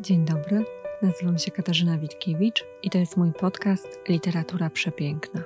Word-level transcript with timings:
Dzień 0.00 0.24
dobry, 0.24 0.64
nazywam 1.02 1.38
się 1.38 1.50
Katarzyna 1.50 1.98
Witkiewicz 1.98 2.64
i 2.82 2.90
to 2.90 2.98
jest 2.98 3.16
mój 3.16 3.32
podcast 3.32 3.88
Literatura 4.08 4.70
Przepiękna. 4.70 5.42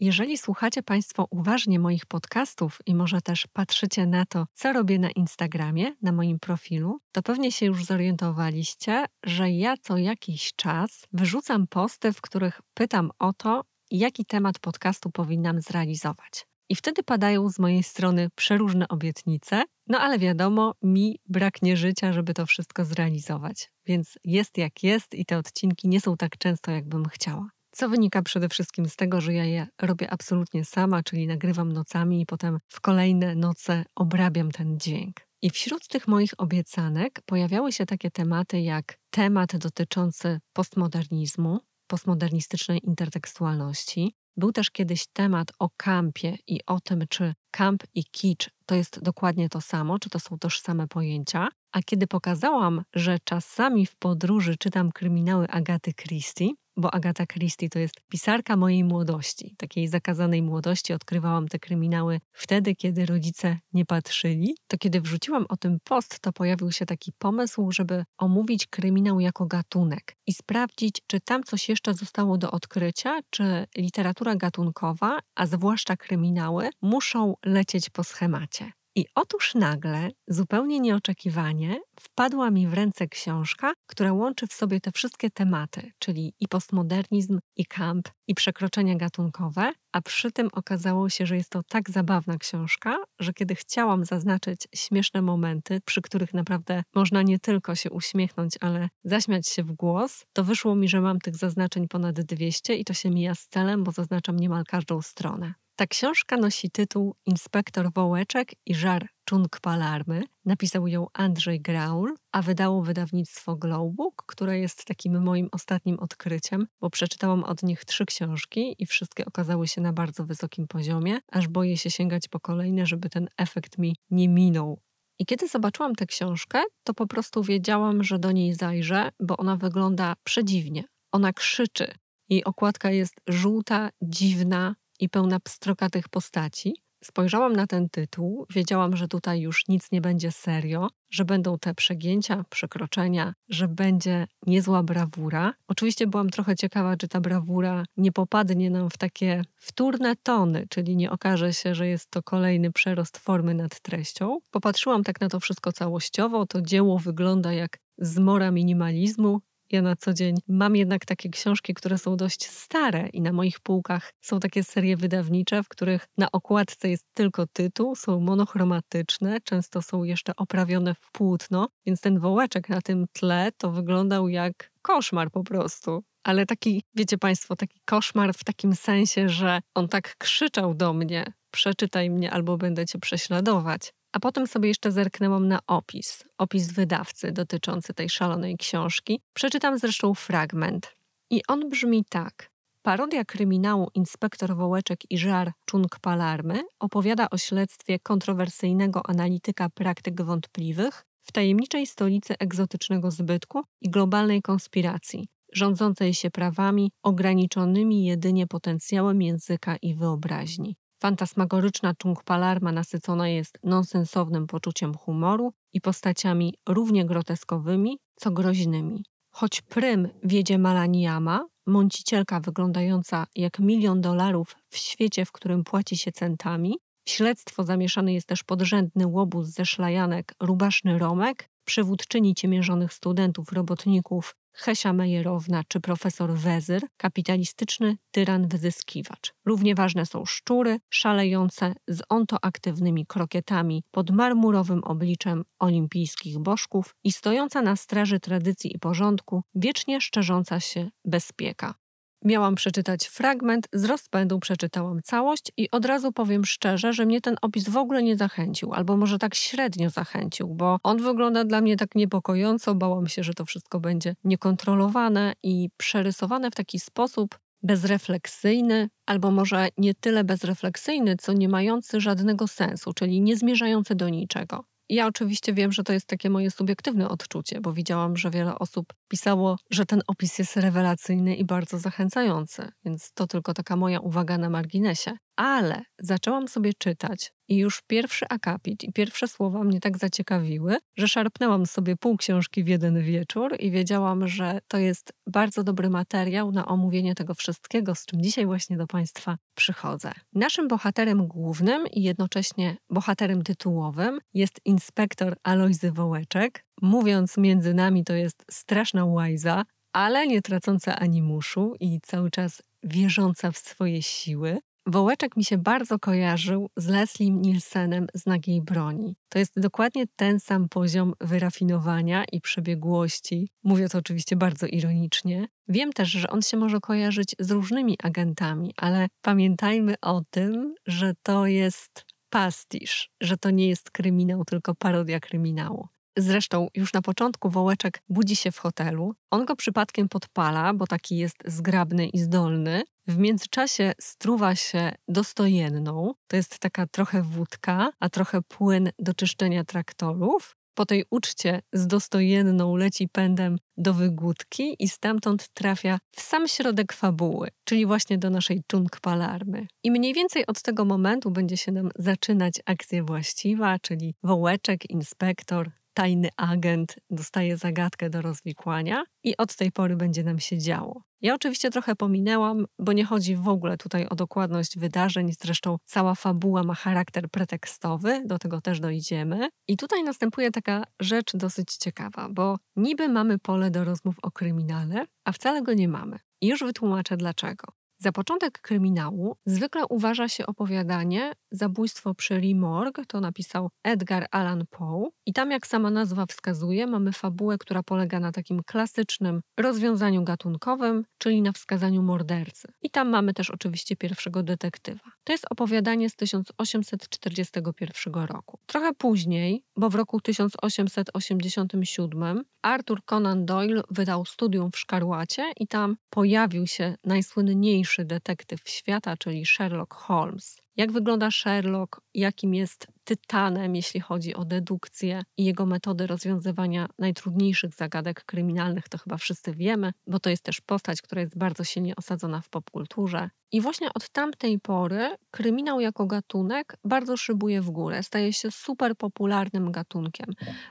Jeżeli 0.00 0.38
słuchacie 0.38 0.82
Państwo 0.82 1.26
uważnie 1.30 1.78
moich 1.78 2.06
podcastów 2.06 2.78
i 2.86 2.94
może 2.94 3.20
też 3.20 3.46
patrzycie 3.52 4.06
na 4.06 4.26
to, 4.26 4.46
co 4.52 4.72
robię 4.72 4.98
na 4.98 5.10
Instagramie, 5.10 5.94
na 6.02 6.12
moim 6.12 6.38
profilu, 6.38 6.98
to 7.12 7.22
pewnie 7.22 7.52
się 7.52 7.66
już 7.66 7.84
zorientowaliście, 7.84 9.04
że 9.24 9.50
ja 9.50 9.76
co 9.76 9.96
jakiś 9.96 10.52
czas 10.56 11.06
wyrzucam 11.12 11.66
posty, 11.66 12.12
w 12.12 12.20
których 12.20 12.60
pytam 12.74 13.10
o 13.18 13.32
to, 13.32 13.64
jaki 13.90 14.24
temat 14.24 14.58
podcastu 14.58 15.10
powinnam 15.10 15.60
zrealizować. 15.60 16.47
I 16.70 16.76
wtedy 16.76 17.02
padają 17.02 17.48
z 17.48 17.58
mojej 17.58 17.82
strony 17.82 18.28
przeróżne 18.34 18.88
obietnice, 18.88 19.62
no 19.86 19.98
ale 19.98 20.18
wiadomo, 20.18 20.74
mi 20.82 21.18
braknie 21.26 21.76
życia, 21.76 22.12
żeby 22.12 22.34
to 22.34 22.46
wszystko 22.46 22.84
zrealizować. 22.84 23.70
Więc 23.86 24.18
jest 24.24 24.58
jak 24.58 24.82
jest 24.82 25.14
i 25.14 25.24
te 25.24 25.38
odcinki 25.38 25.88
nie 25.88 26.00
są 26.00 26.16
tak 26.16 26.38
często, 26.38 26.70
jakbym 26.70 27.04
chciała. 27.04 27.48
Co 27.70 27.88
wynika 27.88 28.22
przede 28.22 28.48
wszystkim 28.48 28.88
z 28.88 28.96
tego, 28.96 29.20
że 29.20 29.34
ja 29.34 29.44
je 29.44 29.66
robię 29.82 30.10
absolutnie 30.10 30.64
sama, 30.64 31.02
czyli 31.02 31.26
nagrywam 31.26 31.72
nocami 31.72 32.20
i 32.20 32.26
potem 32.26 32.58
w 32.68 32.80
kolejne 32.80 33.34
noce 33.34 33.84
obrabiam 33.94 34.50
ten 34.50 34.78
dźwięk. 34.78 35.16
I 35.42 35.50
wśród 35.50 35.88
tych 35.88 36.08
moich 36.08 36.30
obiecanek 36.38 37.20
pojawiały 37.26 37.72
się 37.72 37.86
takie 37.86 38.10
tematy 38.10 38.60
jak 38.60 38.98
temat 39.10 39.56
dotyczący 39.56 40.40
postmodernizmu, 40.52 41.60
postmodernistycznej 41.86 42.80
intertekstualności, 42.86 44.14
był 44.38 44.52
też 44.52 44.70
kiedyś 44.70 45.06
temat 45.06 45.52
o 45.58 45.68
kampie 45.76 46.36
i 46.46 46.60
o 46.66 46.80
tym, 46.80 47.04
czy 47.08 47.34
kamp 47.50 47.82
i 47.94 48.04
kicz 48.04 48.50
to 48.66 48.74
jest 48.74 49.02
dokładnie 49.02 49.48
to 49.48 49.60
samo, 49.60 49.98
czy 49.98 50.10
to 50.10 50.20
są 50.20 50.38
tożsame 50.38 50.88
pojęcia. 50.88 51.48
A 51.72 51.82
kiedy 51.82 52.06
pokazałam, 52.06 52.82
że 52.94 53.18
czasami 53.24 53.86
w 53.86 53.96
podróży 53.96 54.56
czytam 54.56 54.92
kryminały 54.92 55.48
Agaty 55.48 55.92
Christie, 55.94 56.48
bo 56.78 56.94
Agata 56.94 57.26
Christie 57.26 57.68
to 57.68 57.78
jest 57.78 57.94
pisarka 58.08 58.56
mojej 58.56 58.84
młodości, 58.84 59.54
takiej 59.56 59.88
zakazanej 59.88 60.42
młodości. 60.42 60.92
Odkrywałam 60.92 61.48
te 61.48 61.58
kryminały 61.58 62.20
wtedy, 62.32 62.74
kiedy 62.74 63.06
rodzice 63.06 63.58
nie 63.72 63.84
patrzyli. 63.84 64.56
To 64.66 64.78
kiedy 64.78 65.00
wrzuciłam 65.00 65.46
o 65.48 65.56
tym 65.56 65.78
post, 65.84 66.20
to 66.20 66.32
pojawił 66.32 66.72
się 66.72 66.86
taki 66.86 67.12
pomysł, 67.18 67.72
żeby 67.72 68.04
omówić 68.18 68.66
kryminał 68.66 69.20
jako 69.20 69.46
gatunek 69.46 70.16
i 70.26 70.32
sprawdzić, 70.32 71.02
czy 71.06 71.20
tam 71.20 71.42
coś 71.42 71.68
jeszcze 71.68 71.94
zostało 71.94 72.38
do 72.38 72.50
odkrycia, 72.50 73.20
czy 73.30 73.66
literatura 73.76 74.36
gatunkowa, 74.36 75.18
a 75.34 75.46
zwłaszcza 75.46 75.96
kryminały, 75.96 76.70
muszą 76.82 77.34
lecieć 77.44 77.90
po 77.90 78.04
schemacie. 78.04 78.77
I 78.94 79.04
otóż 79.14 79.54
nagle, 79.54 80.10
zupełnie 80.28 80.80
nieoczekiwanie, 80.80 81.80
wpadła 82.00 82.50
mi 82.50 82.66
w 82.66 82.74
ręce 82.74 83.08
książka, 83.08 83.72
która 83.86 84.12
łączy 84.12 84.46
w 84.46 84.52
sobie 84.52 84.80
te 84.80 84.92
wszystkie 84.92 85.30
tematy, 85.30 85.92
czyli 85.98 86.34
i 86.40 86.48
postmodernizm, 86.48 87.38
i 87.56 87.66
camp, 87.66 88.08
i 88.26 88.34
przekroczenia 88.34 88.96
gatunkowe, 88.96 89.72
a 89.92 90.02
przy 90.02 90.32
tym 90.32 90.48
okazało 90.52 91.08
się, 91.08 91.26
że 91.26 91.36
jest 91.36 91.50
to 91.50 91.62
tak 91.68 91.90
zabawna 91.90 92.38
książka, 92.38 92.96
że 93.18 93.32
kiedy 93.32 93.54
chciałam 93.54 94.04
zaznaczyć 94.04 94.68
śmieszne 94.74 95.22
momenty, 95.22 95.80
przy 95.84 96.02
których 96.02 96.34
naprawdę 96.34 96.82
można 96.94 97.22
nie 97.22 97.38
tylko 97.38 97.74
się 97.74 97.90
uśmiechnąć, 97.90 98.54
ale 98.60 98.88
zaśmiać 99.04 99.48
się 99.48 99.62
w 99.62 99.72
głos, 99.72 100.24
to 100.32 100.44
wyszło 100.44 100.76
mi, 100.76 100.88
że 100.88 101.00
mam 101.00 101.18
tych 101.18 101.36
zaznaczeń 101.36 101.88
ponad 101.88 102.20
200 102.20 102.74
i 102.74 102.84
to 102.84 102.94
się 102.94 103.10
mija 103.10 103.34
z 103.34 103.48
celem, 103.48 103.84
bo 103.84 103.92
zaznaczam 103.92 104.36
niemal 104.36 104.64
każdą 104.64 105.02
stronę. 105.02 105.54
Ta 105.78 105.86
książka 105.86 106.36
nosi 106.36 106.70
tytuł 106.70 107.14
Inspektor 107.26 107.92
Wołeczek 107.92 108.52
i 108.66 108.74
żar 108.74 109.08
Czung 109.24 109.60
Palarmy. 109.60 110.22
Napisał 110.44 110.86
ją 110.86 111.06
Andrzej 111.12 111.60
Graul, 111.60 112.14
a 112.32 112.42
wydało 112.42 112.82
wydawnictwo 112.82 113.56
Glowbook, 113.56 114.24
które 114.26 114.58
jest 114.58 114.84
takim 114.84 115.22
moim 115.22 115.48
ostatnim 115.52 115.98
odkryciem, 115.98 116.66
bo 116.80 116.90
przeczytałam 116.90 117.44
od 117.44 117.62
nich 117.62 117.84
trzy 117.84 118.06
książki 118.06 118.74
i 118.78 118.86
wszystkie 118.86 119.24
okazały 119.24 119.68
się 119.68 119.80
na 119.80 119.92
bardzo 119.92 120.24
wysokim 120.24 120.66
poziomie, 120.68 121.18
aż 121.32 121.48
boję 121.48 121.76
się 121.76 121.90
sięgać 121.90 122.28
po 122.28 122.40
kolejne, 122.40 122.86
żeby 122.86 123.08
ten 123.08 123.28
efekt 123.36 123.78
mi 123.78 123.96
nie 124.10 124.28
minął. 124.28 124.80
I 125.18 125.26
kiedy 125.26 125.48
zobaczyłam 125.48 125.94
tę 125.94 126.06
książkę, 126.06 126.62
to 126.84 126.94
po 126.94 127.06
prostu 127.06 127.42
wiedziałam, 127.42 128.04
że 128.04 128.18
do 128.18 128.32
niej 128.32 128.54
zajrzę, 128.54 129.10
bo 129.20 129.36
ona 129.36 129.56
wygląda 129.56 130.14
przedziwnie. 130.24 130.84
Ona 131.12 131.32
krzyczy. 131.32 131.94
Jej 132.28 132.44
okładka 132.44 132.90
jest 132.90 133.14
żółta, 133.28 133.90
dziwna, 134.02 134.74
i 135.00 135.08
pełna 135.08 135.40
pstrokatych 135.40 136.08
postaci. 136.08 136.76
Spojrzałam 137.04 137.52
na 137.52 137.66
ten 137.66 137.88
tytuł, 137.88 138.46
wiedziałam, 138.50 138.96
że 138.96 139.08
tutaj 139.08 139.40
już 139.40 139.68
nic 139.68 139.92
nie 139.92 140.00
będzie 140.00 140.32
serio, 140.32 140.88
że 141.10 141.24
będą 141.24 141.58
te 141.58 141.74
przegięcia, 141.74 142.44
przekroczenia, 142.50 143.34
że 143.48 143.68
będzie 143.68 144.26
niezła 144.46 144.82
brawura. 144.82 145.54
Oczywiście 145.68 146.06
byłam 146.06 146.30
trochę 146.30 146.56
ciekawa, 146.56 146.96
czy 146.96 147.08
ta 147.08 147.20
brawura 147.20 147.84
nie 147.96 148.12
popadnie 148.12 148.70
nam 148.70 148.90
w 148.90 148.98
takie 148.98 149.42
wtórne 149.56 150.16
tony, 150.16 150.66
czyli 150.68 150.96
nie 150.96 151.10
okaże 151.10 151.52
się, 151.52 151.74
że 151.74 151.86
jest 151.86 152.10
to 152.10 152.22
kolejny 152.22 152.72
przerost 152.72 153.18
formy 153.18 153.54
nad 153.54 153.80
treścią. 153.80 154.38
Popatrzyłam 154.50 155.04
tak 155.04 155.20
na 155.20 155.28
to 155.28 155.40
wszystko 155.40 155.72
całościowo. 155.72 156.46
To 156.46 156.62
dzieło 156.62 156.98
wygląda 156.98 157.52
jak 157.52 157.78
zmora 157.98 158.50
minimalizmu, 158.50 159.40
ja 159.70 159.82
na 159.82 159.96
co 159.96 160.14
dzień 160.14 160.36
mam 160.48 160.76
jednak 160.76 161.04
takie 161.04 161.28
książki, 161.28 161.74
które 161.74 161.98
są 161.98 162.16
dość 162.16 162.46
stare 162.50 163.08
i 163.12 163.20
na 163.20 163.32
moich 163.32 163.60
półkach 163.60 164.12
są 164.20 164.40
takie 164.40 164.64
serie 164.64 164.96
wydawnicze, 164.96 165.62
w 165.62 165.68
których 165.68 166.06
na 166.18 166.32
okładce 166.32 166.88
jest 166.88 167.14
tylko 167.14 167.46
tytuł, 167.46 167.94
są 167.94 168.20
monochromatyczne, 168.20 169.40
często 169.44 169.82
są 169.82 170.04
jeszcze 170.04 170.32
oprawione 170.36 170.94
w 170.94 171.12
płótno, 171.12 171.68
więc 171.86 172.00
ten 172.00 172.18
wołeczek 172.18 172.68
na 172.68 172.80
tym 172.80 173.06
tle 173.12 173.50
to 173.58 173.70
wyglądał 173.70 174.28
jak 174.28 174.70
koszmar 174.82 175.30
po 175.30 175.44
prostu. 175.44 176.04
Ale 176.24 176.46
taki, 176.46 176.82
wiecie 176.94 177.18
Państwo, 177.18 177.56
taki 177.56 177.80
koszmar 177.84 178.34
w 178.34 178.44
takim 178.44 178.74
sensie, 178.74 179.28
że 179.28 179.60
on 179.74 179.88
tak 179.88 180.16
krzyczał 180.18 180.74
do 180.74 180.92
mnie: 180.92 181.32
przeczytaj 181.50 182.10
mnie 182.10 182.30
albo 182.30 182.56
będę 182.56 182.86
cię 182.86 182.98
prześladować. 182.98 183.92
A 184.12 184.20
potem 184.20 184.46
sobie 184.46 184.68
jeszcze 184.68 184.92
zerknęłam 184.92 185.48
na 185.48 185.58
opis, 185.66 186.24
opis 186.38 186.72
wydawcy 186.72 187.32
dotyczący 187.32 187.94
tej 187.94 188.08
szalonej 188.08 188.56
książki. 188.56 189.20
Przeczytam 189.34 189.78
zresztą 189.78 190.14
fragment. 190.14 190.96
I 191.30 191.42
on 191.48 191.68
brzmi 191.68 192.04
tak. 192.10 192.50
Parodia 192.82 193.24
kryminału 193.24 193.88
Inspektor 193.94 194.56
Wołeczek 194.56 195.00
i 195.10 195.18
Żar 195.18 195.52
Czung 195.64 195.98
Palarmy 196.00 196.62
opowiada 196.78 197.30
o 197.30 197.38
śledztwie 197.38 197.98
kontrowersyjnego 197.98 199.06
analityka 199.06 199.68
praktyk 199.68 200.22
wątpliwych 200.22 201.04
w 201.22 201.32
tajemniczej 201.32 201.86
stolicy 201.86 202.38
egzotycznego 202.38 203.10
zbytku 203.10 203.62
i 203.80 203.90
globalnej 203.90 204.42
konspiracji, 204.42 205.28
rządzącej 205.52 206.14
się 206.14 206.30
prawami 206.30 206.92
ograniczonymi 207.02 208.04
jedynie 208.04 208.46
potencjałem 208.46 209.22
języka 209.22 209.76
i 209.82 209.94
wyobraźni. 209.94 210.76
Fantasmagoryczna 211.00 211.94
Chung 212.02 212.24
Palarma 212.24 212.72
nasycona 212.72 213.28
jest 213.28 213.58
nonsensownym 213.62 214.46
poczuciem 214.46 214.94
humoru 214.94 215.52
i 215.72 215.80
postaciami 215.80 216.54
równie 216.68 217.06
groteskowymi, 217.06 217.98
co 218.14 218.30
groźnymi. 218.30 219.04
Choć 219.30 219.60
prym 219.60 220.08
wiedzie 220.24 220.58
Malaniama, 220.58 221.46
mącicielka 221.66 222.40
wyglądająca 222.40 223.26
jak 223.34 223.58
milion 223.58 224.00
dolarów 224.00 224.56
w 224.70 224.76
świecie, 224.76 225.24
w 225.24 225.32
którym 225.32 225.64
płaci 225.64 225.96
się 225.96 226.12
centami, 226.12 226.78
w 227.04 227.10
śledztwo 227.10 227.64
zamieszany 227.64 228.12
jest 228.12 228.26
też 228.26 228.44
podrzędny 228.44 229.06
łobuz 229.06 229.48
ze 229.48 229.66
szlajanek 229.66 230.34
Rubaszny 230.40 230.98
Romek, 230.98 231.48
przywódczyni 231.64 232.34
ciemiężonych 232.34 232.92
studentów, 232.92 233.52
robotników 233.52 234.34
Hesia 234.60 234.92
Mejerowna 234.92 235.62
czy 235.68 235.80
profesor 235.80 236.32
Wezyr, 236.32 236.82
kapitalistyczny 236.96 237.96
tyran 238.10 238.48
wyzyskiwacz. 238.48 239.34
Równie 239.46 239.74
ważne 239.74 240.06
są 240.06 240.24
szczury, 240.24 240.78
szalejące 240.90 241.74
z 241.88 242.02
ontoaktywnymi 242.08 243.06
krokietami 243.06 243.82
pod 243.90 244.10
marmurowym 244.10 244.84
obliczem 244.84 245.44
olimpijskich 245.58 246.38
bożków 246.38 246.94
i 247.04 247.12
stojąca 247.12 247.62
na 247.62 247.76
straży 247.76 248.20
tradycji 248.20 248.76
i 248.76 248.78
porządku, 248.78 249.42
wiecznie 249.54 250.00
szczerząca 250.00 250.60
się 250.60 250.90
bezpieka. 251.04 251.74
Miałam 252.24 252.54
przeczytać 252.54 253.06
fragment, 253.06 253.68
z 253.72 253.84
rozpędu 253.84 254.38
przeczytałam 254.38 255.02
całość 255.02 255.52
i 255.56 255.70
od 255.70 255.84
razu 255.84 256.12
powiem 256.12 256.44
szczerze, 256.44 256.92
że 256.92 257.06
mnie 257.06 257.20
ten 257.20 257.36
opis 257.42 257.68
w 257.68 257.76
ogóle 257.76 258.02
nie 258.02 258.16
zachęcił, 258.16 258.72
albo 258.74 258.96
może 258.96 259.18
tak 259.18 259.34
średnio 259.34 259.90
zachęcił, 259.90 260.48
bo 260.48 260.78
on 260.82 261.02
wygląda 261.02 261.44
dla 261.44 261.60
mnie 261.60 261.76
tak 261.76 261.94
niepokojąco. 261.94 262.74
Bałam 262.74 263.06
się, 263.06 263.22
że 263.22 263.34
to 263.34 263.44
wszystko 263.44 263.80
będzie 263.80 264.14
niekontrolowane 264.24 265.32
i 265.42 265.68
przerysowane 265.76 266.50
w 266.50 266.54
taki 266.54 266.80
sposób 266.80 267.38
bezrefleksyjny, 267.62 268.88
albo 269.06 269.30
może 269.30 269.68
nie 269.78 269.94
tyle 269.94 270.24
bezrefleksyjny, 270.24 271.16
co 271.16 271.32
nie 271.32 271.48
mający 271.48 272.00
żadnego 272.00 272.46
sensu, 272.48 272.92
czyli 272.92 273.20
nie 273.20 273.36
zmierzający 273.36 273.94
do 273.94 274.08
niczego. 274.08 274.64
Ja 274.88 275.06
oczywiście 275.06 275.52
wiem, 275.52 275.72
że 275.72 275.84
to 275.84 275.92
jest 275.92 276.06
takie 276.06 276.30
moje 276.30 276.50
subiektywne 276.50 277.08
odczucie, 277.08 277.60
bo 277.60 277.72
widziałam, 277.72 278.16
że 278.16 278.30
wiele 278.30 278.58
osób 278.58 278.92
pisało, 279.08 279.56
że 279.70 279.86
ten 279.86 280.02
opis 280.06 280.38
jest 280.38 280.56
rewelacyjny 280.56 281.36
i 281.36 281.44
bardzo 281.44 281.78
zachęcający, 281.78 282.68
więc 282.84 283.12
to 283.12 283.26
tylko 283.26 283.54
taka 283.54 283.76
moja 283.76 284.00
uwaga 284.00 284.38
na 284.38 284.50
marginesie. 284.50 285.16
Ale 285.38 285.82
zaczęłam 285.98 286.48
sobie 286.48 286.72
czytać 286.78 287.32
i 287.48 287.56
już 287.56 287.82
pierwszy 287.86 288.26
akapit 288.28 288.84
i 288.84 288.92
pierwsze 288.92 289.28
słowa 289.28 289.64
mnie 289.64 289.80
tak 289.80 289.98
zaciekawiły, 289.98 290.76
że 290.96 291.08
szarpnęłam 291.08 291.66
sobie 291.66 291.96
pół 291.96 292.16
książki 292.16 292.64
w 292.64 292.68
jeden 292.68 293.02
wieczór 293.02 293.56
i 293.60 293.70
wiedziałam, 293.70 294.28
że 294.28 294.58
to 294.68 294.78
jest 294.78 295.12
bardzo 295.26 295.64
dobry 295.64 295.90
materiał 295.90 296.52
na 296.52 296.66
omówienie 296.66 297.14
tego 297.14 297.34
wszystkiego, 297.34 297.94
z 297.94 298.06
czym 298.06 298.22
dzisiaj 298.22 298.46
właśnie 298.46 298.76
do 298.76 298.86
Państwa 298.86 299.36
przychodzę. 299.54 300.12
Naszym 300.32 300.68
bohaterem 300.68 301.26
głównym 301.26 301.86
i 301.86 302.02
jednocześnie 302.02 302.76
bohaterem 302.90 303.42
tytułowym 303.42 304.20
jest 304.34 304.60
inspektor 304.64 305.36
Alojzy 305.42 305.92
Wołeczek. 305.92 306.64
Mówiąc 306.82 307.36
między 307.36 307.74
nami, 307.74 308.04
to 308.04 308.12
jest 308.12 308.44
straszna 308.50 309.04
łajza, 309.04 309.64
ale 309.92 310.26
nie 310.26 310.42
tracąca 310.42 310.96
animuszu 310.96 311.74
i 311.80 312.00
cały 312.00 312.30
czas 312.30 312.62
wierząca 312.82 313.50
w 313.52 313.58
swoje 313.58 314.02
siły. 314.02 314.58
Wołeczek 314.90 315.36
mi 315.36 315.44
się 315.44 315.58
bardzo 315.58 315.98
kojarzył 315.98 316.70
z 316.76 316.86
Leslie 316.86 317.30
Nielsenem 317.30 318.06
z 318.14 318.26
Nagiej 318.26 318.62
Broni. 318.62 319.16
To 319.28 319.38
jest 319.38 319.60
dokładnie 319.60 320.04
ten 320.16 320.40
sam 320.40 320.68
poziom 320.68 321.14
wyrafinowania 321.20 322.24
i 322.32 322.40
przebiegłości. 322.40 323.48
Mówię 323.64 323.88
to 323.88 323.98
oczywiście 323.98 324.36
bardzo 324.36 324.66
ironicznie. 324.66 325.48
Wiem 325.68 325.92
też, 325.92 326.08
że 326.08 326.30
on 326.30 326.42
się 326.42 326.56
może 326.56 326.80
kojarzyć 326.80 327.36
z 327.38 327.50
różnymi 327.50 327.96
agentami, 328.02 328.74
ale 328.76 329.08
pamiętajmy 329.22 329.94
o 330.02 330.22
tym, 330.30 330.74
że 330.86 331.12
to 331.22 331.46
jest 331.46 332.04
pastisz, 332.30 333.10
że 333.20 333.36
to 333.36 333.50
nie 333.50 333.68
jest 333.68 333.90
kryminał, 333.90 334.44
tylko 334.44 334.74
parodia 334.74 335.20
kryminału. 335.20 335.88
Zresztą 336.18 336.68
już 336.74 336.92
na 336.92 337.02
początku 337.02 337.50
Wołeczek 337.50 338.02
budzi 338.08 338.36
się 338.36 338.52
w 338.52 338.58
hotelu. 338.58 339.14
On 339.30 339.44
go 339.44 339.56
przypadkiem 339.56 340.08
podpala, 340.08 340.74
bo 340.74 340.86
taki 340.86 341.16
jest 341.16 341.36
zgrabny 341.46 342.06
i 342.06 342.18
zdolny. 342.18 342.82
W 343.06 343.18
międzyczasie 343.18 343.92
struwa 344.00 344.54
się 344.54 344.92
dostojenną. 345.08 346.14
To 346.26 346.36
jest 346.36 346.58
taka 346.58 346.86
trochę 346.86 347.22
wódka, 347.22 347.90
a 348.00 348.08
trochę 348.08 348.42
płyn 348.42 348.90
do 348.98 349.14
czyszczenia 349.14 349.64
traktorów. 349.64 350.56
Po 350.74 350.86
tej 350.86 351.04
uczcie 351.10 351.62
z 351.72 351.86
dostojenną 351.86 352.76
leci 352.76 353.08
pędem 353.08 353.58
do 353.76 353.94
wygódki 353.94 354.76
i 354.78 354.88
stamtąd 354.88 355.48
trafia 355.48 355.98
w 356.16 356.20
sam 356.20 356.48
środek 356.48 356.92
fabuły, 356.92 357.48
czyli 357.64 357.86
właśnie 357.86 358.18
do 358.18 358.30
naszej 358.30 358.62
czunk 358.66 359.00
palarmy. 359.00 359.66
I 359.84 359.90
mniej 359.90 360.14
więcej 360.14 360.46
od 360.46 360.62
tego 360.62 360.84
momentu 360.84 361.30
będzie 361.30 361.56
się 361.56 361.72
nam 361.72 361.90
zaczynać 361.96 362.54
akcja 362.66 363.04
właściwa, 363.04 363.78
czyli 363.78 364.14
wołeczek, 364.22 364.90
inspektor, 364.90 365.70
tajny 365.98 366.28
agent 366.36 366.96
dostaje 367.10 367.56
zagadkę 367.56 368.10
do 368.10 368.22
rozwikłania 368.22 369.04
i 369.24 369.36
od 369.36 369.56
tej 369.56 369.72
pory 369.72 369.96
będzie 369.96 370.24
nam 370.24 370.38
się 370.38 370.58
działo. 370.58 371.02
Ja 371.20 371.34
oczywiście 371.34 371.70
trochę 371.70 371.96
pominęłam, 371.96 372.66
bo 372.78 372.92
nie 372.92 373.04
chodzi 373.04 373.36
w 373.36 373.48
ogóle 373.48 373.76
tutaj 373.76 374.06
o 374.06 374.14
dokładność 374.14 374.78
wydarzeń, 374.78 375.32
zresztą 375.40 375.76
cała 375.84 376.14
fabuła 376.14 376.62
ma 376.62 376.74
charakter 376.74 377.30
pretekstowy, 377.30 378.22
do 378.26 378.38
tego 378.38 378.60
też 378.60 378.80
dojdziemy. 378.80 379.48
I 379.68 379.76
tutaj 379.76 380.04
następuje 380.04 380.50
taka 380.50 380.84
rzecz 381.00 381.36
dosyć 381.36 381.76
ciekawa, 381.76 382.28
bo 382.30 382.58
niby 382.76 383.08
mamy 383.08 383.38
pole 383.38 383.70
do 383.70 383.84
rozmów 383.84 384.16
o 384.22 384.30
kryminale, 384.30 385.06
a 385.24 385.32
wcale 385.32 385.62
go 385.62 385.74
nie 385.74 385.88
mamy. 385.88 386.18
I 386.40 386.46
już 386.46 386.60
wytłumaczę 386.60 387.16
dlaczego. 387.16 387.77
Za 388.00 388.12
początek 388.12 388.60
kryminału 388.60 389.36
zwykle 389.46 389.86
uważa 389.86 390.28
się 390.28 390.46
opowiadanie 390.46 391.32
Zabójstwo 391.50 392.14
przy 392.14 392.38
Rimorg, 392.38 393.00
to 393.08 393.20
napisał 393.20 393.70
Edgar 393.84 394.26
Allan 394.30 394.64
Poe. 394.70 395.08
I 395.26 395.32
tam, 395.32 395.50
jak 395.50 395.66
sama 395.66 395.90
nazwa 395.90 396.26
wskazuje, 396.26 396.86
mamy 396.86 397.12
fabułę, 397.12 397.58
która 397.58 397.82
polega 397.82 398.20
na 398.20 398.32
takim 398.32 398.62
klasycznym 398.62 399.40
rozwiązaniu 399.56 400.24
gatunkowym, 400.24 401.04
czyli 401.18 401.42
na 401.42 401.52
wskazaniu 401.52 402.02
mordercy. 402.02 402.68
I 402.82 402.90
tam 402.90 403.08
mamy 403.08 403.34
też 403.34 403.50
oczywiście 403.50 403.96
pierwszego 403.96 404.42
detektywa. 404.42 405.10
To 405.24 405.32
jest 405.32 405.46
opowiadanie 405.50 406.10
z 406.10 406.16
1841 406.16 408.14
roku. 408.14 408.58
Trochę 408.66 408.94
później, 408.94 409.64
bo 409.76 409.90
w 409.90 409.94
roku 409.94 410.20
1887 410.20 412.44
Arthur 412.62 413.04
Conan 413.04 413.46
Doyle 413.46 413.82
wydał 413.90 414.24
studium 414.24 414.72
w 414.72 414.78
Szkarłacie 414.78 415.52
i 415.56 415.66
tam 415.66 415.96
pojawił 416.10 416.66
się 416.66 416.96
najsłynniejszy 417.04 417.87
detektyw 417.98 418.60
świata, 418.64 419.16
czyli 419.16 419.46
Sherlock 419.46 419.94
Holmes. 419.94 420.56
Jak 420.76 420.92
wygląda 420.92 421.30
Sherlock, 421.30 422.00
jakim 422.14 422.54
jest 422.54 422.86
tytanem, 423.04 423.76
jeśli 423.76 424.00
chodzi 424.00 424.34
o 424.34 424.44
dedukcję 424.44 425.22
i 425.36 425.44
jego 425.44 425.66
metody 425.66 426.06
rozwiązywania 426.06 426.88
najtrudniejszych 426.98 427.74
zagadek 427.74 428.24
kryminalnych, 428.24 428.88
to 428.88 428.98
chyba 428.98 429.16
wszyscy 429.16 429.54
wiemy, 429.54 429.92
bo 430.06 430.20
to 430.20 430.30
jest 430.30 430.42
też 430.42 430.60
postać, 430.60 431.02
która 431.02 431.20
jest 431.20 431.38
bardzo 431.38 431.64
silnie 431.64 431.96
osadzona 431.96 432.40
w 432.40 432.48
popkulturze. 432.48 433.30
I 433.52 433.60
właśnie 433.60 433.88
od 433.94 434.08
tamtej 434.08 434.60
pory 434.60 435.16
kryminał 435.30 435.80
jako 435.80 436.06
gatunek 436.06 436.76
bardzo 436.84 437.16
szybuje 437.16 437.62
w 437.62 437.70
górę, 437.70 438.02
staje 438.02 438.32
się 438.32 438.50
super 438.50 438.96
popularnym 438.96 439.72
gatunkiem, 439.72 440.26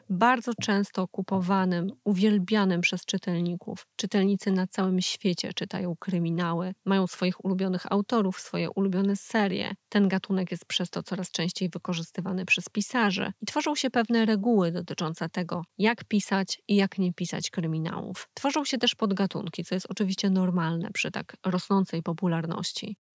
bardzo 0.09 0.51
często 0.62 1.07
kupowanym, 1.07 1.88
uwielbianym 2.03 2.81
przez 2.81 3.06
czytelników. 3.06 3.88
Czytelnicy 3.95 4.51
na 4.51 4.68
całym 4.68 5.01
świecie 5.01 5.53
czytają 5.53 5.95
kryminały, 6.00 6.74
mają 6.85 7.07
swoich 7.07 7.45
ulubionych 7.45 7.91
autorów, 7.91 8.39
swoje 8.39 8.71
ulubione 8.71 9.15
serie. 9.15 9.75
Ten 9.89 10.07
gatunek 10.07 10.51
jest 10.51 10.65
przez 10.65 10.89
to 10.89 11.03
coraz 11.03 11.31
częściej 11.31 11.69
wykorzystywany 11.69 12.45
przez 12.45 12.69
pisarzy 12.69 13.31
i 13.41 13.45
tworzą 13.45 13.75
się 13.75 13.89
pewne 13.89 14.25
reguły 14.25 14.71
dotyczące 14.71 15.30
tego, 15.30 15.62
jak 15.77 16.03
pisać 16.06 16.62
i 16.68 16.75
jak 16.75 16.97
nie 16.97 17.13
pisać 17.13 17.50
kryminałów. 17.50 18.30
Tworzą 18.33 18.65
się 18.65 18.77
też 18.77 18.95
podgatunki, 18.95 19.63
co 19.63 19.75
jest 19.75 19.88
oczywiście 19.89 20.30
normalne 20.30 20.91
przy 20.91 21.12
tak 21.12 21.35
rosnącej 21.45 22.03
popularności. 22.03 22.67